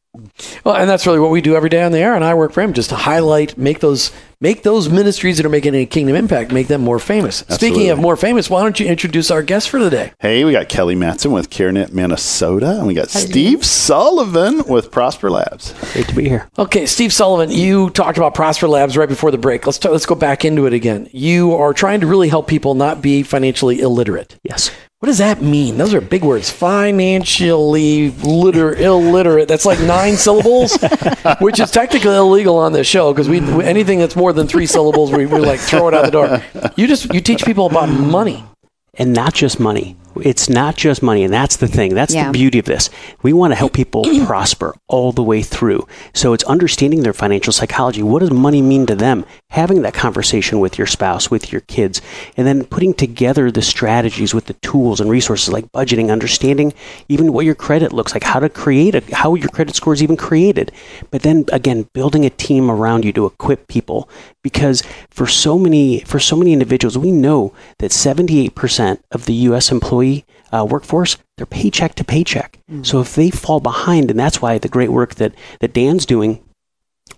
[0.63, 2.52] Well, and that's really what we do every day on the air, and I work
[2.52, 4.12] for him just to highlight, make those
[4.43, 7.45] make those ministries that are making a kingdom impact, make them more famous.
[7.49, 10.12] Speaking of more famous, why don't you introduce our guest for the day?
[10.19, 15.32] Hey, we got Kelly Matson with CareNet Manasota, and we got Steve Sullivan with Prosper
[15.32, 15.73] Labs.
[15.93, 16.49] Great to be here.
[16.60, 19.65] Okay, Steve Sullivan, you talked about Prosper Labs right before the break.
[19.65, 21.10] Let's talk, let's go back into it again.
[21.12, 24.38] You are trying to really help people not be financially illiterate.
[24.43, 24.69] Yes.
[25.04, 25.76] What does that mean?
[25.76, 26.50] Those are big words.
[26.50, 29.50] Financially liter- illiterate.
[29.50, 30.78] That's like nine syllables,
[31.42, 35.12] which is technically illegal on this show because we, anything that's more than three syllables,
[35.12, 36.72] we, we like throw it out the door.
[36.78, 38.46] You just you teach people about money.
[38.94, 39.98] And not just money.
[40.21, 41.93] It's not just money, and that's the thing.
[41.93, 42.26] That's Yeah.
[42.28, 42.89] the beauty of this.
[43.21, 45.88] We want to help people prosper all the way through.
[46.13, 48.04] So it's understanding their financial psychology.
[48.04, 49.26] What does money mean to them?
[49.49, 52.02] Having that conversation with your spouse, with your kids,
[52.38, 56.73] and then putting together the strategies with the tools and resources like budgeting, understanding
[57.10, 60.02] even what your credit looks like, how to create a, how your credit score is
[60.04, 60.71] even created.
[61.12, 64.10] But then again, building a team around you to equip people
[64.41, 69.71] because for so many for so many individuals, we know that 78% of the U.S.
[70.04, 72.60] employee uh, workforce they're paycheck to paycheck.
[72.84, 76.44] So if they fall behind, and that's why the great work that that Dan's doing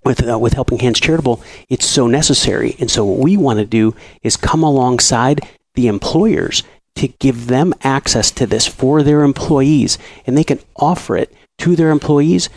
[0.04, 2.76] with uh, with Helping Hands Charitable, it's so necessary.
[2.78, 6.62] And so what we want to do is come alongside the employers
[6.94, 11.76] to give them access to this for their employees, and they can offer it to
[11.76, 12.48] their employees.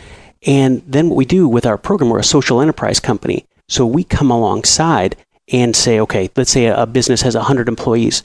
[0.46, 3.44] And then what we do with our program, we're a social enterprise company.
[3.68, 5.14] So we come alongside
[5.52, 8.22] and say, okay, let's say a, a business has 100 employees.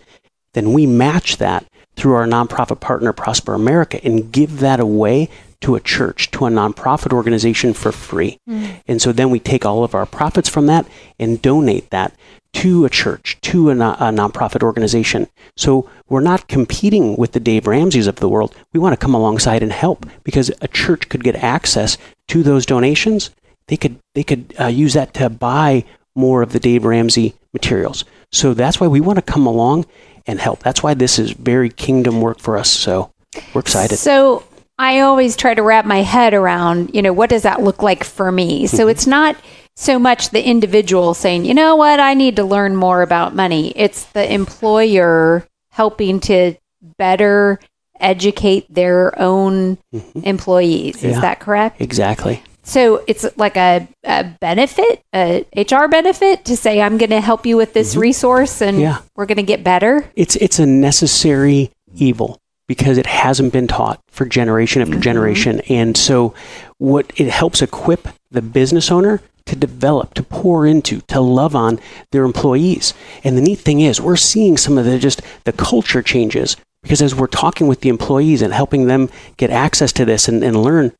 [0.53, 1.65] Then we match that
[1.95, 5.29] through our nonprofit partner, Prosper America, and give that away
[5.61, 8.39] to a church, to a nonprofit organization for free.
[8.87, 10.85] And so then we take all of our profits from that
[11.17, 12.13] and donate that
[12.55, 15.27] to a church, to a, non- a nonprofit organization.
[15.57, 18.55] So we're not competing with the Dave Ramseys of the world.
[18.73, 21.97] We want to come alongside and help because a church could get access
[22.29, 23.31] to those donations.
[23.67, 25.83] They could they could uh, use that to buy
[26.15, 28.05] more of the Dave Ramsey materials.
[28.31, 29.85] So that's why we want to come along
[30.27, 30.59] and help.
[30.63, 32.69] That's why this is very kingdom work for us.
[32.69, 33.11] So
[33.53, 33.97] we're excited.
[33.97, 34.43] So
[34.77, 38.03] I always try to wrap my head around, you know, what does that look like
[38.03, 38.65] for me?
[38.65, 38.75] Mm-hmm.
[38.75, 39.35] So it's not
[39.75, 43.71] so much the individual saying, you know what, I need to learn more about money.
[43.75, 46.55] It's the employer helping to
[46.97, 47.59] better
[47.99, 49.77] educate their own
[50.15, 50.95] employees.
[50.97, 51.09] Is Mm-hmm.
[51.11, 51.19] Yeah.
[51.21, 51.81] that correct?
[51.81, 52.41] Exactly.
[52.67, 57.45] So it's like a, a benefit, a HR benefit to say, I'm going to help
[57.45, 58.81] you with this resource and Mm-hmm.
[58.81, 59.01] Yeah.
[59.15, 60.09] we're going to get better.
[60.15, 65.61] It's it's a necessary evil because it hasn't been taught for generation after generation.
[65.69, 66.33] And so
[66.79, 71.79] what it helps equip the business owner to develop, to pour into, to love on
[72.11, 72.95] their employees.
[73.23, 77.01] And the neat thing is we're seeing some of the just the culture changes because
[77.03, 80.61] as we're talking with the employees and helping them get access to this and, and
[80.63, 80.91] learn,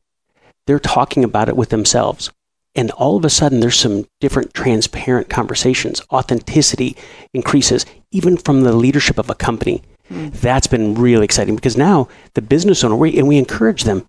[0.66, 2.30] they're talking about it with themselves.
[2.74, 6.02] And all of a sudden, there's some different transparent conversations.
[6.12, 6.94] Authenticity
[7.32, 9.82] increases, even from the leadership of a company.
[10.08, 10.28] Hmm.
[10.28, 14.06] That's been really exciting because now the business owner, we, and we encourage them,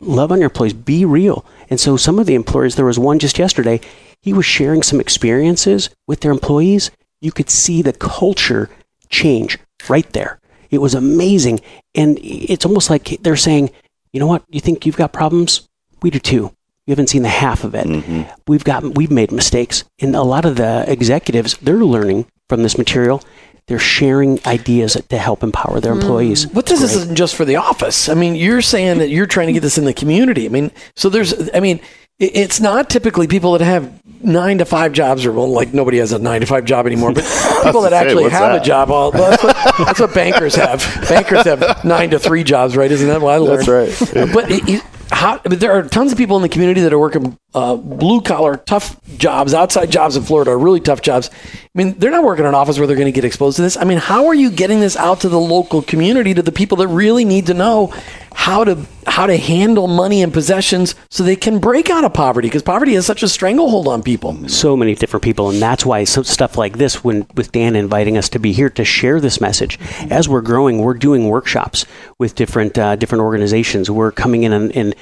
[0.00, 1.44] love on your employees, be real.
[1.70, 3.80] And so some of the employers, there was one just yesterday,
[4.20, 6.90] he was sharing some experiences with their employees.
[7.20, 8.68] You could see the culture
[9.08, 10.40] change right there.
[10.70, 11.60] It was amazing.
[11.94, 13.70] And it's almost like they're saying,
[14.12, 14.42] you know what?
[14.48, 15.68] You think you've got problems?
[16.02, 16.54] We do too.
[16.86, 17.86] You haven't seen the half of it.
[17.86, 18.22] Mm-hmm.
[18.48, 22.76] We've got we've made mistakes, and a lot of the executives they're learning from this
[22.76, 23.22] material.
[23.68, 26.00] They're sharing ideas to help empower their hmm.
[26.00, 26.46] employees.
[26.46, 28.08] But this isn't just for the office.
[28.08, 30.46] I mean, you're saying that you're trying to get this in the community.
[30.46, 31.80] I mean, so there's, I mean,
[32.18, 36.12] it's not typically people that have nine to five jobs, or well, like nobody has
[36.12, 37.24] a nine to five job anymore, but
[37.64, 38.90] people that actually what's have a job.
[38.90, 40.80] Well, that's what, that's what bankers have.
[41.08, 42.90] Bankers have nine to three jobs, right?
[42.90, 43.66] Isn't that what I learned?
[43.66, 44.32] That's right.
[44.32, 46.98] But it, it, how, but there are tons of people in the community that are
[46.98, 51.30] working uh, blue collar, tough jobs, outside jobs in Florida, really tough jobs.
[51.32, 53.62] I mean, they're not working in an office where they're going to get exposed to
[53.62, 53.76] this.
[53.76, 56.78] I mean, how are you getting this out to the local community, to the people
[56.78, 57.94] that really need to know
[58.34, 62.48] how to how to handle money and possessions so they can break out of poverty?
[62.48, 64.48] Because poverty has such a stranglehold on people.
[64.48, 68.30] so many different people and that's why stuff like this when with dan inviting us
[68.30, 69.78] to be here to share this message
[70.10, 71.84] as we're growing we're doing workshops
[72.18, 74.94] with different uh, different organizations we're coming in and, and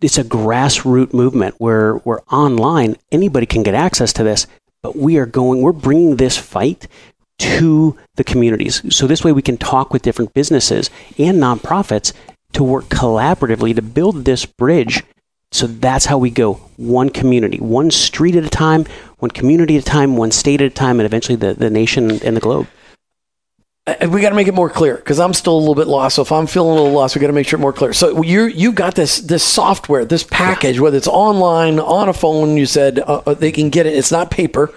[0.00, 4.46] it's a grassroots movement where we're online anybody can get access to this
[4.82, 6.86] but we are going we're bringing this fight
[7.38, 12.12] to the communities so this way we can talk with different businesses and nonprofits
[12.56, 15.02] to work collaboratively to build this bridge
[15.52, 18.84] so that's how we go one community, one street at a time,
[19.18, 22.22] one community at a time, one state at a time, and eventually the, the nation
[22.22, 22.66] and the globe.
[23.86, 26.16] Uh, We got to make it more clear because I'm still a little bit lost.
[26.16, 27.92] So if I'm feeling a little lost, we got to make sure it's more clear.
[27.92, 32.56] So you you got this this software, this package, whether it's online, on a phone.
[32.56, 33.94] You said uh, uh, they can get it.
[33.94, 34.74] It's not paper.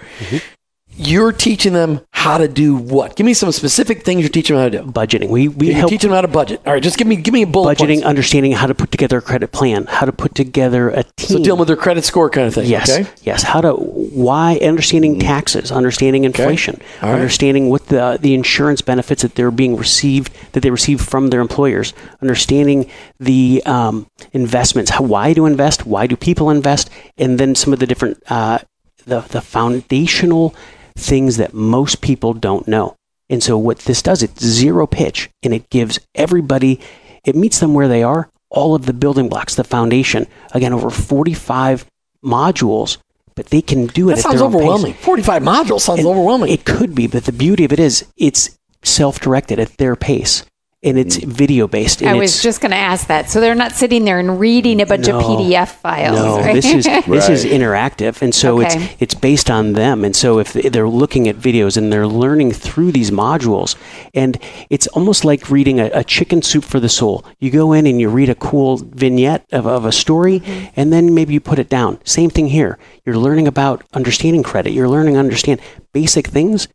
[1.02, 3.16] You're teaching them how to do what?
[3.16, 4.92] Give me some specific things you're teaching them how to do.
[4.92, 5.30] Budgeting.
[5.30, 6.60] We, we You're help teaching them how to budget.
[6.66, 8.04] All right, just give me give me a bullet budgeting, points.
[8.04, 11.38] understanding how to put together a credit plan, how to put together a team.
[11.38, 12.66] So dealing with their credit score kind of thing.
[12.66, 13.08] Yes, Okay.
[13.22, 13.42] yes.
[13.42, 17.14] How to why understanding taxes, understanding inflation, All right.
[17.14, 21.40] understanding what the the insurance benefits that they're being received that they receive from their
[21.40, 27.54] employers, understanding the um, investments, how why to invest, why do people invest, and then
[27.54, 28.58] some of the different uh,
[29.06, 30.54] the the foundational
[31.00, 32.96] things that most people don't know.
[33.28, 36.80] And so what this does, it's zero pitch and it gives everybody,
[37.24, 40.26] it meets them where they are, all of the building blocks, the foundation.
[40.52, 41.86] Again, over 45
[42.24, 42.98] modules,
[43.36, 44.60] but they can do it That at sounds their own pace.
[44.60, 44.94] overwhelming.
[44.94, 46.50] 45 modules sounds And overwhelming.
[46.52, 50.44] It could be, but the beauty of it is it's self-directed at their pace
[50.82, 51.26] and it's mm.
[51.26, 52.02] video based.
[52.02, 53.28] I was just going to ask that.
[53.28, 55.18] So they're not sitting there and reading a bunch No.
[55.18, 56.54] of PDF files, No, right?
[56.54, 58.84] this is this is interactive, and so Okay.
[58.84, 60.04] it's it's based on them.
[60.04, 63.76] And so if they're looking at videos and they're learning through these modules,
[64.14, 64.38] and
[64.70, 67.24] it's almost like reading a, a chicken soup for the soul.
[67.40, 70.66] You go in and you read a cool vignette of, of a story, mm-hmm.
[70.76, 71.98] and then maybe you put it down.
[72.04, 72.78] Same thing here.
[73.04, 74.72] You're learning about understanding credit.
[74.72, 75.60] You're learning to understand
[75.92, 76.68] basic things.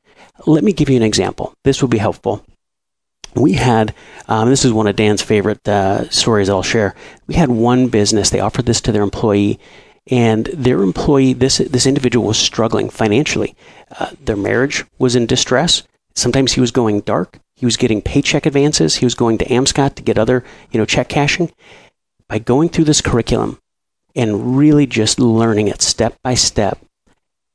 [0.45, 1.55] Let me give you an example.
[1.63, 2.45] This will be helpful
[3.35, 3.93] we had
[4.27, 6.95] um, this is one of dan's favorite uh, stories i'll share.
[7.27, 9.59] We had one business they offered this to their employee
[10.07, 13.55] and their employee this this individual was struggling financially.
[13.99, 15.83] Uh, their marriage was in distress.
[16.13, 17.39] Sometimes he was going dark.
[17.55, 18.97] He was getting paycheck advances.
[18.97, 21.51] He was going to amscot to get other you know check cashing.
[22.27, 23.59] By going through this curriculum
[24.15, 26.79] and really just learning it step by step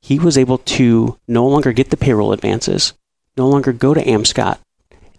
[0.03, 2.93] he was able to no longer get the payroll advances
[3.37, 4.61] no longer go to amscot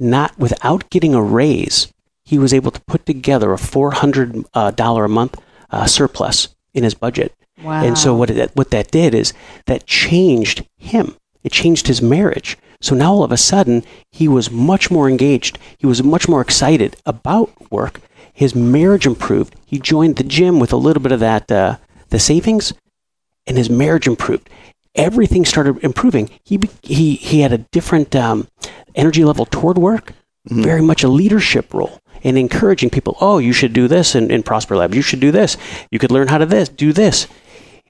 [0.02, 1.94] not without getting a raise,
[2.26, 4.44] he was able to put together a four hundred
[4.76, 7.34] dollar a month uh, surplus in his budget.
[7.64, 7.84] Wow.
[7.84, 9.34] And so what it, what that did is
[9.68, 11.16] that changed him.
[11.44, 12.58] It changed his marriage.
[12.82, 15.60] So now all of a sudden he was much more engaged.
[15.78, 18.02] He was much more excited about work.
[18.34, 19.56] His marriage improved.
[19.66, 21.78] He joined the gym with a little bit of that uh,
[22.10, 22.74] the savings,
[23.46, 24.50] and his marriage improved.
[24.96, 26.30] Everything started improving.
[26.44, 28.48] He he he had a different um,
[28.96, 30.14] energy level toward work,
[30.46, 33.18] very much a leadership role and encouraging people.
[33.22, 34.96] Oh, you should do this in, in Prosper Labs.
[34.96, 35.58] You should do this.
[35.92, 37.28] You could learn how to this do this.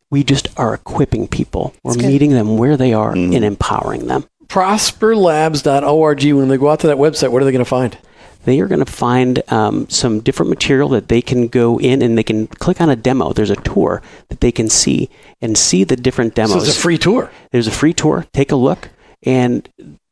[0.10, 1.74] We just are equipping people.
[1.84, 4.26] We're meeting them where they are and empowering them.
[4.48, 6.24] Prosperlabs.org.
[6.34, 7.98] When they go out to that website, what are they going to find?
[8.44, 12.18] They are going to find um, some different material that they can go in and
[12.18, 13.34] they can click on a demo.
[13.34, 15.10] There's a tour that they can see
[15.42, 16.54] and see the different demos.
[16.54, 17.32] So it's a free tour.
[17.52, 18.26] There's a free tour.
[18.34, 18.90] Take a look.
[19.24, 19.68] And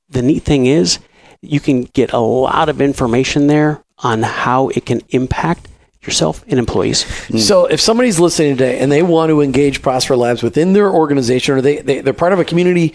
[0.09, 0.99] the neat thing is,
[1.41, 5.67] you can get a lot of information there on how it can impact
[6.01, 7.05] yourself and employees.
[7.45, 11.55] So if somebody's listening today and they want to engage Prosper Labs within their organization
[11.55, 12.93] or they, they, they're part of a community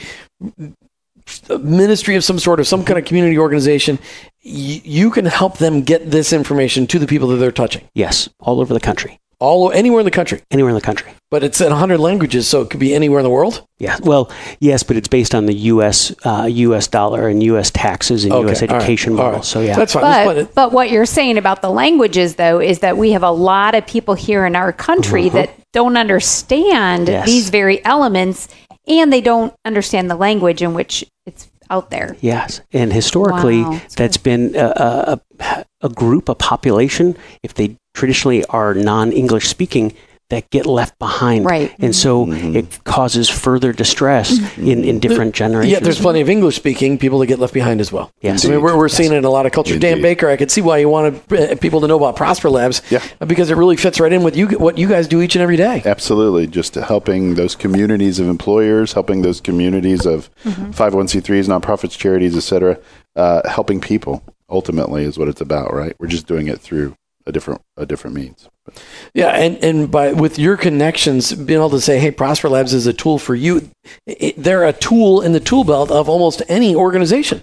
[1.60, 3.98] ministry of some sort or some kind of community organization,
[4.44, 7.88] y- you can help them get this information to the people that they're touching.
[7.94, 11.12] Yes, all over the country, All anywhere in the country, anywhere in the country.
[11.30, 13.66] but it's in 100 languages, so it could be anywhere in the world.
[13.78, 14.30] Yeah, well,
[14.60, 16.14] yes, but it's based on the U.S.
[16.24, 16.86] Uh, U.S.
[16.86, 17.70] dollar and U.S.
[17.72, 18.62] taxes and U.S.
[18.62, 19.32] education all model.
[19.40, 19.44] right.
[19.44, 20.26] So yeah, that's fine.
[20.26, 23.74] But, but what you're saying about the languages, though, is that we have a lot
[23.74, 27.26] of people here in our country that don't understand Yes.
[27.26, 28.46] these very elements
[28.86, 32.16] and they don't understand the language in which it's out there.
[32.20, 37.76] Yes, and historically, Wow, that's that's been a, a, a group, a population, if they
[37.94, 39.92] traditionally are non-English speaking,
[40.34, 41.44] that get left behind.
[41.46, 41.74] Right.
[41.78, 45.72] And so it causes further distress in, in different generations.
[45.72, 48.10] Yeah, there's plenty of English speaking people that get left behind as well.
[48.20, 48.44] Yes.
[48.44, 49.78] I mean, we're, we're seeing it in a lot of culture.
[49.78, 52.82] Dan Baker, I could see why you wanted uh, people to know about Prosper Labs.
[52.90, 53.02] Yeah.
[53.20, 55.42] uh, Because it really fits right in with you, what you guys do each and
[55.42, 55.82] every day.
[55.84, 56.46] Absolutely.
[56.46, 62.78] Just helping those communities of employers, helping those communities of 501c3s, nonprofits, charities, et cetera,
[63.16, 65.94] uh, helping people ultimately is what it's about, right?
[65.98, 68.48] We're just doing it through a different, a different means.
[69.12, 72.86] Yeah, and, and by with your connections, being able to say, "Hey, Prosper Labs is
[72.86, 73.70] a tool for you,"
[74.06, 77.42] it, they're a tool in the tool belt of almost any organization.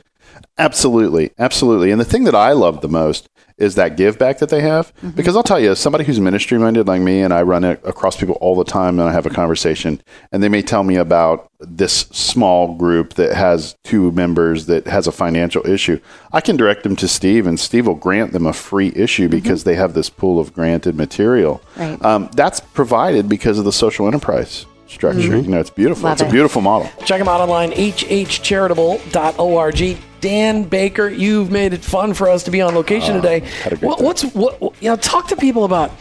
[0.58, 1.92] Absolutely, absolutely.
[1.92, 3.30] And the thing that I love the most
[3.62, 4.92] is that give back that they have.
[5.16, 8.18] Because I'll tell you, somebody who's ministry minded like me, and I run it across
[8.18, 11.52] people all the time, and I have a conversation, and they may tell me about
[11.60, 16.00] this small group that has two members that has a financial issue.
[16.34, 19.64] I can direct them to Steve, and Steve will grant them a free issue because
[19.64, 21.62] they have this pool of granted material.
[21.78, 22.04] Right.
[22.04, 25.38] Um, that's provided because of the social enterprise structure.
[25.38, 26.04] You know, it's beautiful.
[26.04, 26.90] Love it's a beautiful model.
[27.06, 29.98] Check them out online, hhcharitable.org.
[30.20, 33.40] Dan Baker, you've made it fun for us to be on location today.
[33.40, 34.62] had a What, what's what?
[34.80, 35.92] You know, talk to people about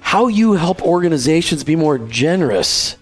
[0.00, 2.98] how you help organizations be more generous.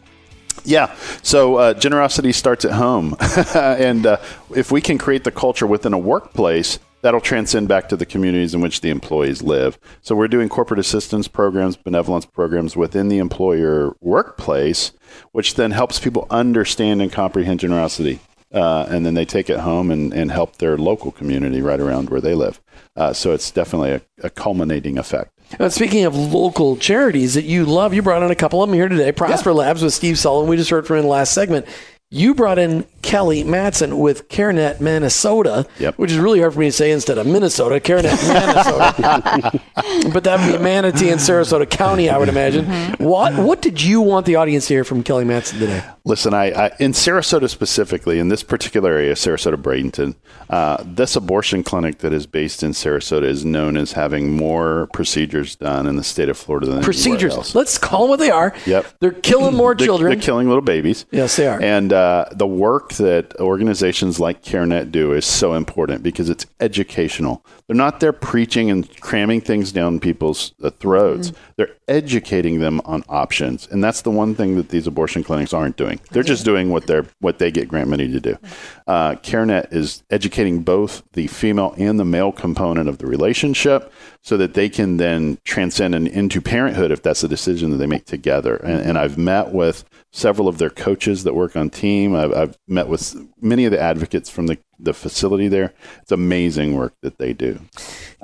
[0.65, 0.95] Yeah.
[1.23, 3.17] So uh, generosity starts at home.
[3.55, 4.19] and uh,
[4.55, 8.55] if we can create the culture within a workplace, that'll transcend back to the communities
[8.55, 9.79] in which the employees live.
[10.03, 14.93] So we're doing corporate assistance programs, benevolence programs within the employer workplace,
[15.33, 18.21] which then helps people understand and comprehend generosity.
[18.53, 22.09] Uh, and then they take it home and, and help their local community right around
[22.09, 22.61] where they live.
[22.97, 25.31] Uh, so it's definitely a, a culminating effect.
[25.61, 28.75] Uh, speaking of local charities that you love, you brought in a couple of them
[28.75, 29.13] here today.
[29.13, 30.49] Prosper Labs with Steve Sullivan.
[30.49, 31.67] We just heard from in the last segment.
[32.11, 35.99] You brought in Kelly Matson with CareNet Manasota, Yep.
[35.99, 40.11] which is really hard for me to say instead of Minnesota, CareNet Manasota.
[40.13, 42.65] but that would be Manatee and Sarasota County, I would imagine.
[42.97, 45.83] What What did you want the audience to hear from Kelly Matson today?
[46.07, 50.15] Listen, I, I in Sarasota specifically, in this particular area, Sarasota Bradenton,
[50.49, 55.57] uh, this abortion clinic that is based in Sarasota is known as having more procedures
[55.57, 57.55] done in the state of Florida than Procedures.
[57.55, 58.55] Let's call them what they are.
[58.65, 58.87] Yep.
[59.01, 60.13] They're killing more They're- children.
[60.13, 61.05] They're killing little babies.
[61.11, 61.61] Yes, they are.
[61.61, 67.45] And uh, the work that organizations like CareNet do is so important because it's educational.
[67.67, 71.31] They're not there preaching and cramming things down people's uh, throats.
[71.31, 71.53] Mm-hmm.
[71.57, 75.77] They're educating them on options, and that's the one thing that these abortion clinics aren't
[75.77, 75.99] doing.
[76.13, 78.39] They're just doing what they're what they get grant money to do.
[78.87, 83.93] Uh, CareNet is educating both the female and the male component of the relationship,
[84.23, 87.87] so that they can then transcend and into parenthood if that's a decision that they
[87.87, 88.55] make together.
[88.57, 92.15] And, and I've met with several of their coaches that work on team.
[92.15, 95.75] I've, I've met with many of the advocates from the, the facility there.
[96.03, 97.61] It's amazing work that they do.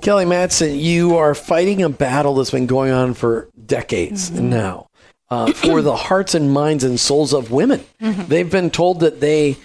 [0.03, 4.89] Kelly Matson, you are fighting a battle that's been going on for decades now
[5.31, 7.85] uh, for the hearts and minds and souls of women.
[8.01, 9.57] They've been told that they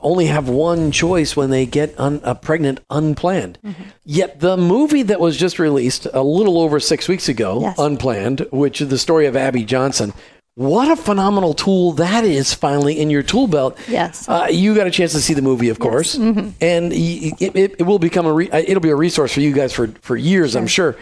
[0.00, 3.58] only have one choice when they get un- uh, pregnant unplanned.
[4.04, 7.78] Yet the movie that was just released a little over six weeks ago, Yes.
[7.78, 10.12] Unplanned, which is the story of Abby Johnson.
[10.54, 13.78] What a phenomenal tool that is finally in your tool belt.
[13.88, 14.28] Yes.
[14.28, 17.86] Uh, you got a chance to see the movie, of course, and it, it, it
[17.86, 20.54] will become a re- uh, it'll be a resource for you guys for for years,
[20.54, 20.96] I'm sure.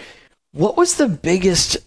[0.53, 1.78] What was the biggest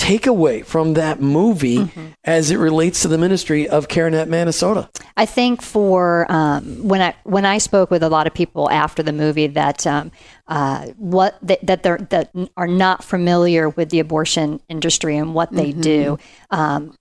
[0.00, 1.90] takeaway from that movie
[2.24, 4.88] as it relates to the ministry of CareNet Manasota?
[5.18, 9.02] I think for um, when I when I spoke with a lot of people after
[9.02, 10.10] the movie that um,
[10.48, 15.52] uh, what that that they're that are not familiar with the abortion industry and what
[15.52, 16.18] they do.
[16.50, 16.94] Um,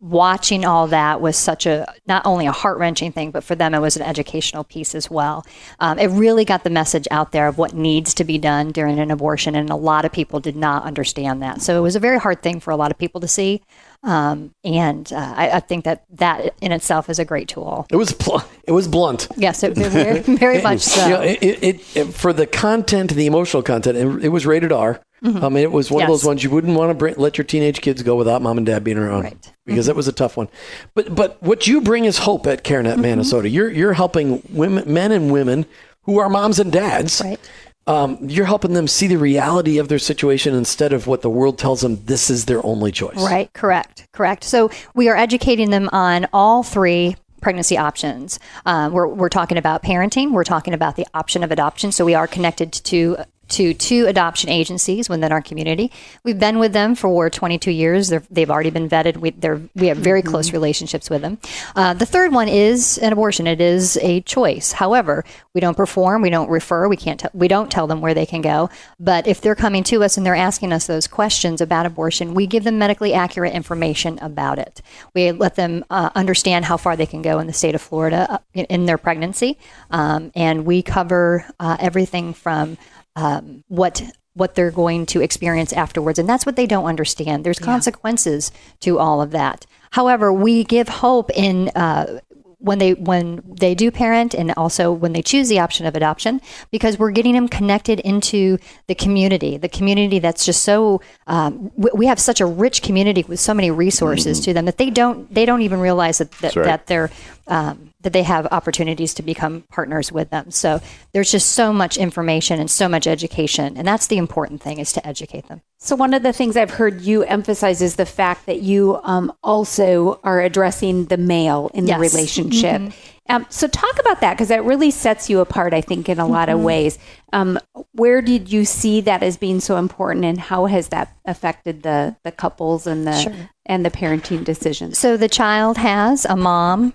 [0.00, 3.74] watching all that was such a not only a heart wrenching thing, but for them
[3.74, 5.44] it was an educational piece as well.
[5.80, 8.98] Um, it really got the message out there of what needs to be done during
[8.98, 11.60] an abortion, and a lot of people did not understand that.
[11.60, 13.62] So it was a very hard thing for a lot of people to see.
[14.02, 17.86] Um, and uh, I, I think that that in itself is a great tool.
[17.90, 19.28] It was bl- it was blunt.
[19.36, 21.06] Yes, it, very, very much so.
[21.06, 25.00] You know, it, it, for the content, the emotional content, it, was rated R.
[25.22, 27.44] I mean, it was one of those ones you wouldn't want to bring, let your
[27.44, 29.52] teenage kids go without mom and dad being around, Right.
[29.64, 30.48] Because that was a tough one.
[30.94, 33.50] But but what you bring is hope at CareNet Manasota.
[33.50, 35.66] You're you're helping women, men and women
[36.02, 37.20] who are moms and dads.
[37.24, 37.40] Right.
[37.86, 41.58] Um, you're helping them see the reality of their situation instead of what the world
[41.58, 43.16] tells them this is their only choice.
[43.16, 44.42] Right, correct, correct.
[44.42, 48.40] So we are educating them on all three pregnancy options.
[48.64, 50.32] Um, we're, we're talking about parenting.
[50.32, 51.92] We're talking about the option of adoption.
[51.92, 53.18] So we are connected to
[53.48, 55.92] to two adoption agencies within our community.
[56.24, 58.08] We've been with them for 22 years.
[58.08, 59.16] They're, they've already been vetted.
[59.18, 61.38] We, they're, we have very close relationships with them.
[61.74, 63.46] Uh, the third one is an abortion.
[63.46, 64.72] It is a choice.
[64.72, 65.24] However,
[65.54, 66.22] we don't perform.
[66.22, 66.88] We don't refer.
[66.88, 67.20] We can't.
[67.20, 68.68] T- we don't tell them where they can go.
[68.98, 72.46] But if they're coming to us and they're asking us those questions about abortion, we
[72.46, 74.82] give them medically accurate information about it.
[75.14, 78.26] We let them uh, understand how far they can go in the state of Florida
[78.28, 79.58] uh, in, in their pregnancy,
[79.90, 82.76] um, and we cover uh, everything from
[83.16, 84.02] um, what
[84.34, 86.18] what they're going to experience afterwards.
[86.18, 87.42] And that's what they don't understand.
[87.42, 89.64] There's consequences to all of that.
[89.92, 92.20] However we give hope in uh,
[92.58, 96.40] when they when they do parent and also when they choose the option of adoption
[96.70, 98.58] because we're getting them connected into
[98.88, 103.24] the community the community that's just so um, we, we have such a rich community
[103.28, 106.56] with so many resources to them that they don't they don't even realize that that,
[106.56, 106.64] right.
[106.64, 107.10] that they're
[107.46, 110.80] um, that they have opportunities to become partners with them so
[111.12, 114.92] there's just so much information and so much education and that's the important thing is
[114.92, 118.46] to educate them So, one of the things I've heard you emphasize is the fact
[118.46, 121.96] that you um, also are addressing the male in Yes.
[121.96, 122.92] the relationship.
[123.28, 126.26] Um, so, talk about that because that really sets you apart, I think, in a
[126.26, 126.98] lot of ways.
[127.32, 127.58] Um,
[127.92, 132.16] where did you see that as being so important, and how has that affected the
[132.24, 134.98] the couples and the and the parenting decisions?
[134.98, 136.94] So the child has a mom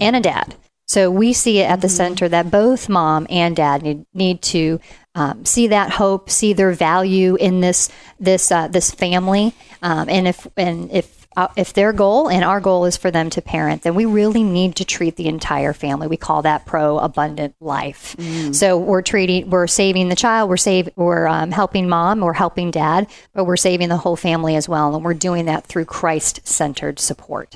[0.00, 0.54] and a dad.
[0.86, 4.80] So we see it at the center that both mom and dad need, need to
[5.14, 10.28] um, see that hope, see their value in this this uh, this family, um, and
[10.28, 13.82] if and if uh, if their goal and our goal is for them to parent,
[13.82, 16.06] then we really need to treat the entire family.
[16.06, 18.16] We call that pro abundant life.
[18.52, 22.70] So we're treating, we're saving the child, we're save, we're um, helping mom, we're helping
[22.70, 26.46] dad, but we're saving the whole family as well, and we're doing that through Christ
[26.46, 27.54] centered support.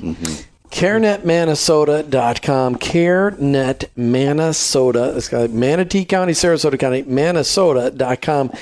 [0.70, 2.76] CareNetManasota.com.
[2.76, 5.16] CareNet Manasota.
[5.16, 8.52] It's got Manatee County, Sarasota County, Manasota.com.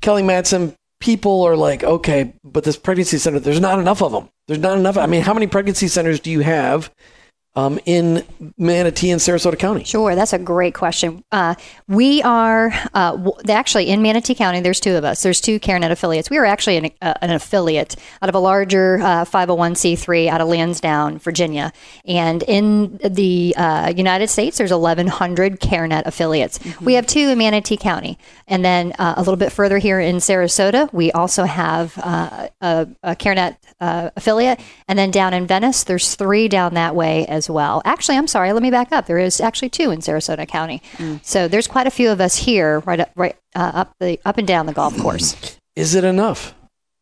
[0.00, 4.28] Kelly Matson, people are like, okay, but this pregnancy center, there's not enough of them.
[4.46, 4.96] There's not enough.
[4.96, 6.92] I mean, how many pregnancy centers do you have
[7.56, 8.24] um, in
[8.58, 9.82] Manatee and Sarasota County?
[9.84, 11.24] Sure, that's a great question.
[11.32, 11.54] Uh,
[11.88, 14.60] we are uh, w- actually in Manatee County.
[14.60, 15.22] There's two of us.
[15.22, 16.30] There's two CareNet affiliates.
[16.30, 20.48] We are actually an, uh, an affiliate out of a larger uh, 501c3 out of
[20.48, 21.72] Lansdowne, Virginia.
[22.04, 26.60] And in the uh, United States, there's 1,100 CareNet affiliates.
[26.80, 30.16] We have two in Manatee County, and then uh, a little bit further here in
[30.16, 35.84] Sarasota, we also have uh, a, a CareNet uh, affiliate, and then down in Venice,
[35.84, 37.82] there's three down that way as well.
[37.84, 39.06] Actually, I'm sorry, let me back up.
[39.06, 40.82] There is actually two in Sarasota County,
[41.22, 44.38] so there's quite a few of us here, right up, right uh, up the up
[44.38, 45.58] and down the Gulf Coast.
[45.76, 46.54] Is it enough?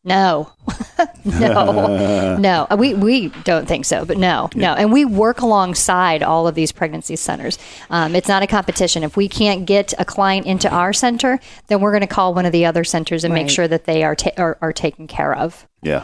[0.07, 0.51] No,
[1.25, 2.67] no, no.
[2.77, 4.73] We we don't think so, but no, no.
[4.75, 7.57] And we work alongside all of these pregnancy centers.
[7.89, 9.01] Um, it's not a competition.
[9.03, 12.45] If we can't get a client into our center, then we're going to call one
[12.45, 15.33] of the other centers and make sure that they are ta- are, are taken care
[15.35, 15.65] of.
[15.81, 16.03] Yeah.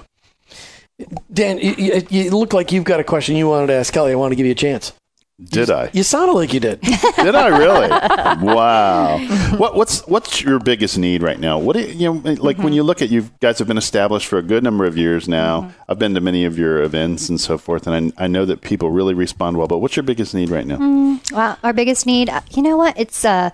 [1.32, 4.12] Dan, you, you, you look like you've got a question you wanted to ask Kelly.
[4.12, 4.94] I want to give you a chance.
[5.44, 5.90] Did I?
[5.92, 6.82] You sounded like you did.
[7.16, 7.90] Did I really?
[8.46, 9.18] wow.
[9.58, 11.58] What, what's what's your biggest need right now?
[11.58, 14.28] What do you, you know, like when you look at you guys have been established
[14.28, 15.74] for a good number of years now.
[15.90, 18.62] I've been to many of your events and so forth, and I, I know that
[18.62, 19.68] people really respond well.
[19.68, 21.20] But what's your biggest need right now?
[21.32, 23.00] Well, our biggest need, uh, you know what?
[23.00, 23.50] It's uh,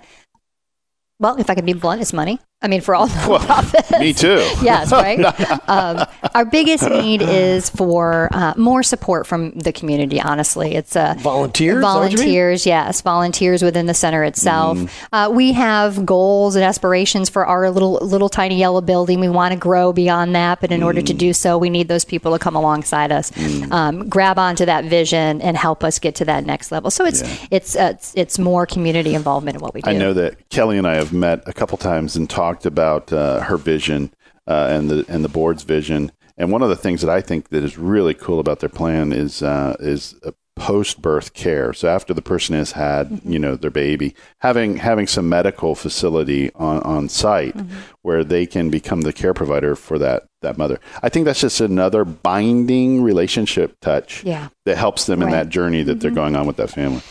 [1.20, 2.40] well, if I can be blunt, it's money.
[2.60, 4.00] I mean, for all the nonprofits.
[4.00, 4.38] Me too.
[4.64, 5.20] yes, right.
[5.70, 10.20] um, our biggest need is for uh, more support from the community.
[10.20, 11.76] Honestly, it's uh, Volunteers?
[11.78, 12.26] Is that what you mean?
[12.26, 14.80] Volunteers, yes, volunteers within the center itself.
[14.80, 14.90] Mm.
[15.14, 19.20] Uh, we have goals and aspirations for our little little tiny yellow building.
[19.20, 21.18] We want to grow beyond that, but in order to Mm.
[21.18, 23.32] do so, we need those people to come alongside us,
[23.72, 26.90] um, grab onto that vision, and help us get to that next level.
[26.90, 29.92] So it's it's uh, it's, it's more community involvement in what we do.
[29.92, 33.42] I know that Kelly and I have met a couple times and talked about uh,
[33.42, 34.12] her vision
[34.48, 36.12] uh, and the and the board's vision.
[36.38, 39.12] And one of the things that I think that is really cool about their plan
[39.12, 41.72] is uh, is a post birth care.
[41.74, 46.52] So after the person has had you know their baby, having having some medical facility
[46.56, 47.56] on on site
[48.02, 50.80] where they can become the care provider for that that mother.
[51.02, 54.50] I think that's just another binding relationship touch Yeah.
[54.66, 57.02] that helps them in that journey that they're going on with that family.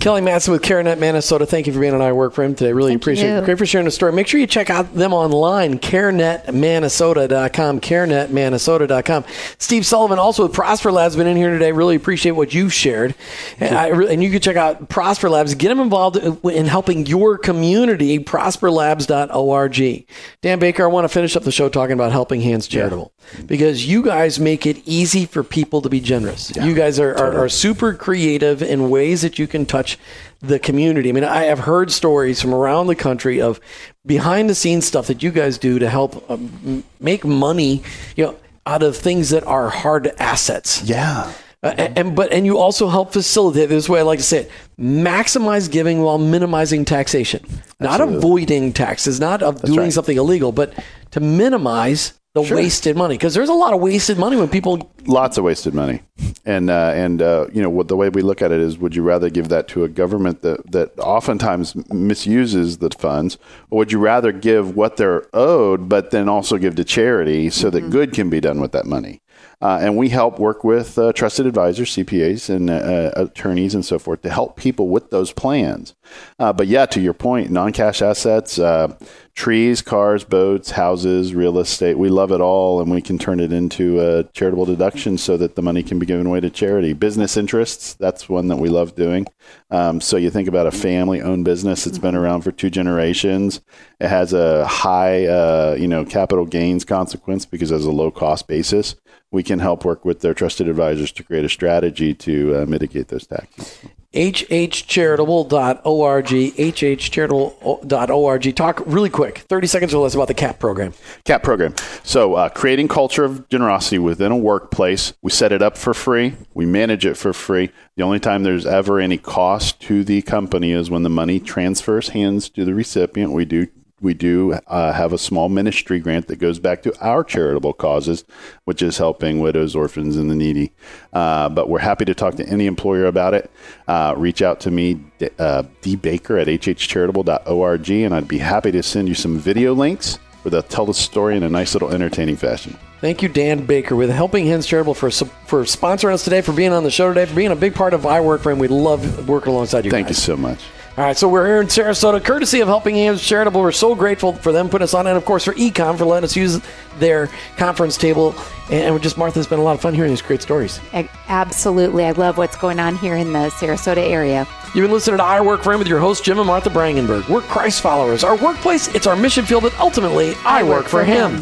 [0.00, 1.48] Kelly Matson with CareNet Manasota.
[1.48, 2.72] Thank you for being on I Work for Him today.
[2.72, 3.38] Really appreciate you.
[3.38, 3.44] it.
[3.44, 4.12] Great for sharing the story.
[4.12, 9.24] Make sure you check out them online, carenetmanasota.com, carenetmanasota.com.
[9.58, 11.72] Steve Sullivan, also with Prosper Labs, been in here today.
[11.72, 13.16] Really appreciate what you've shared.
[13.58, 15.56] And, I, and you can check out Prosper Labs.
[15.56, 20.06] Get them involved in helping your community, prosperlabs.org.
[20.42, 23.12] Dan Baker, I want to finish up the show talking about Helping Hands Charitable
[23.46, 26.54] because you guys make it easy for people to be generous.
[26.56, 29.97] you guys are, are, are super creative in ways that you can touch
[30.40, 31.08] the community.
[31.08, 33.60] I mean, I have heard stories from around the country of
[34.06, 37.82] behind the scenes stuff that you guys do to help um, make money,
[38.16, 38.36] you know,
[38.66, 40.82] out of things that are hard assets.
[40.82, 41.32] Yeah.
[41.60, 44.42] Uh, and, and but and you also help facilitate this way I like to say
[44.42, 47.44] it maximize giving while minimizing taxation
[47.80, 48.16] not Absolutely.
[48.16, 49.92] avoiding taxes not of doing right.
[49.92, 50.72] something illegal but
[51.10, 55.38] to minimize the wasted money because there's a lot of wasted money when people lots
[55.38, 56.02] of wasted money.
[56.44, 58.94] And uh, and uh, you know what the way we look at it is would
[58.94, 63.38] you rather give that to a government that that oftentimes misuses the funds
[63.70, 67.70] or would you rather give what they're owed but then also give to charity so
[67.70, 69.20] that good can be done with that money
[69.60, 73.98] uh, and we help work with uh, trusted advisors, CPAs, and uh, attorneys, and so
[73.98, 75.96] forth to help people with those plans.
[76.38, 78.94] Uh, but yeah, to your point, non-cash assets, uh,
[79.34, 83.52] trees, cars, boats, houses, real estate, we love it all, and we can turn it
[83.52, 86.92] into a charitable deduction so that the money can be given away to charity.
[86.92, 89.26] Business interests, that's one that we love doing.
[89.70, 93.60] Um, so you think about a family-owned business that's been around for two generations.
[93.98, 98.46] It has a high, uh, you know, capital gains consequence because it has a low-cost
[98.46, 98.94] basis
[99.30, 103.08] we can help work with their trusted advisors to create a strategy to uh, mitigate
[103.08, 103.78] those taxes.
[104.14, 111.74] hhcharitable.org hhcharitable.org talk really quick 30 seconds or less about the cap program CAP program.
[112.02, 115.12] So, uh, creating culture of generosity within a workplace.
[115.20, 116.34] We set it up for free.
[116.54, 117.70] We manage it for free.
[117.96, 122.08] The only time there's ever any cost to the company is when the money transfers
[122.10, 123.32] hands to the recipient.
[123.32, 123.66] We do
[124.00, 128.24] we do uh, have a small ministry grant that goes back to our charitable causes,
[128.64, 130.72] which is helping widows, orphans, and the needy.
[131.12, 133.50] Uh, but we're happy to talk to any employer about it.
[133.86, 138.82] Uh, reach out to me, D- uh, dbaker at hhcharitable.org, and I'd be happy to
[138.82, 142.36] send you some video links where they'll tell the story in a nice little entertaining
[142.36, 142.76] fashion.
[143.00, 146.72] Thank you, Dan Baker, with Helping Hands Charitable for for sponsoring us today, for being
[146.72, 148.58] on the show today, for being a big part of I Work Him.
[148.58, 149.90] We love working alongside you.
[149.90, 150.60] Thank you so much.
[150.98, 153.60] All right, so we're here in Sarasota, courtesy of Helping Hands Charitable.
[153.60, 156.24] We're so grateful for them putting us on, and of course for Ecom for letting
[156.24, 156.60] us use
[156.98, 158.34] their conference table.
[158.68, 160.80] And we're just Martha, it's been a lot of fun hearing these great stories.
[161.28, 162.04] Absolutely.
[162.04, 164.44] I love what's going on here in the Sarasota area.
[164.74, 167.28] You've been listening to I Work for Him with your host Jim and Martha Brangenberg.
[167.28, 168.24] We're Christ followers.
[168.24, 171.40] Our workplace, it's our mission field, but ultimately, I, work, for him.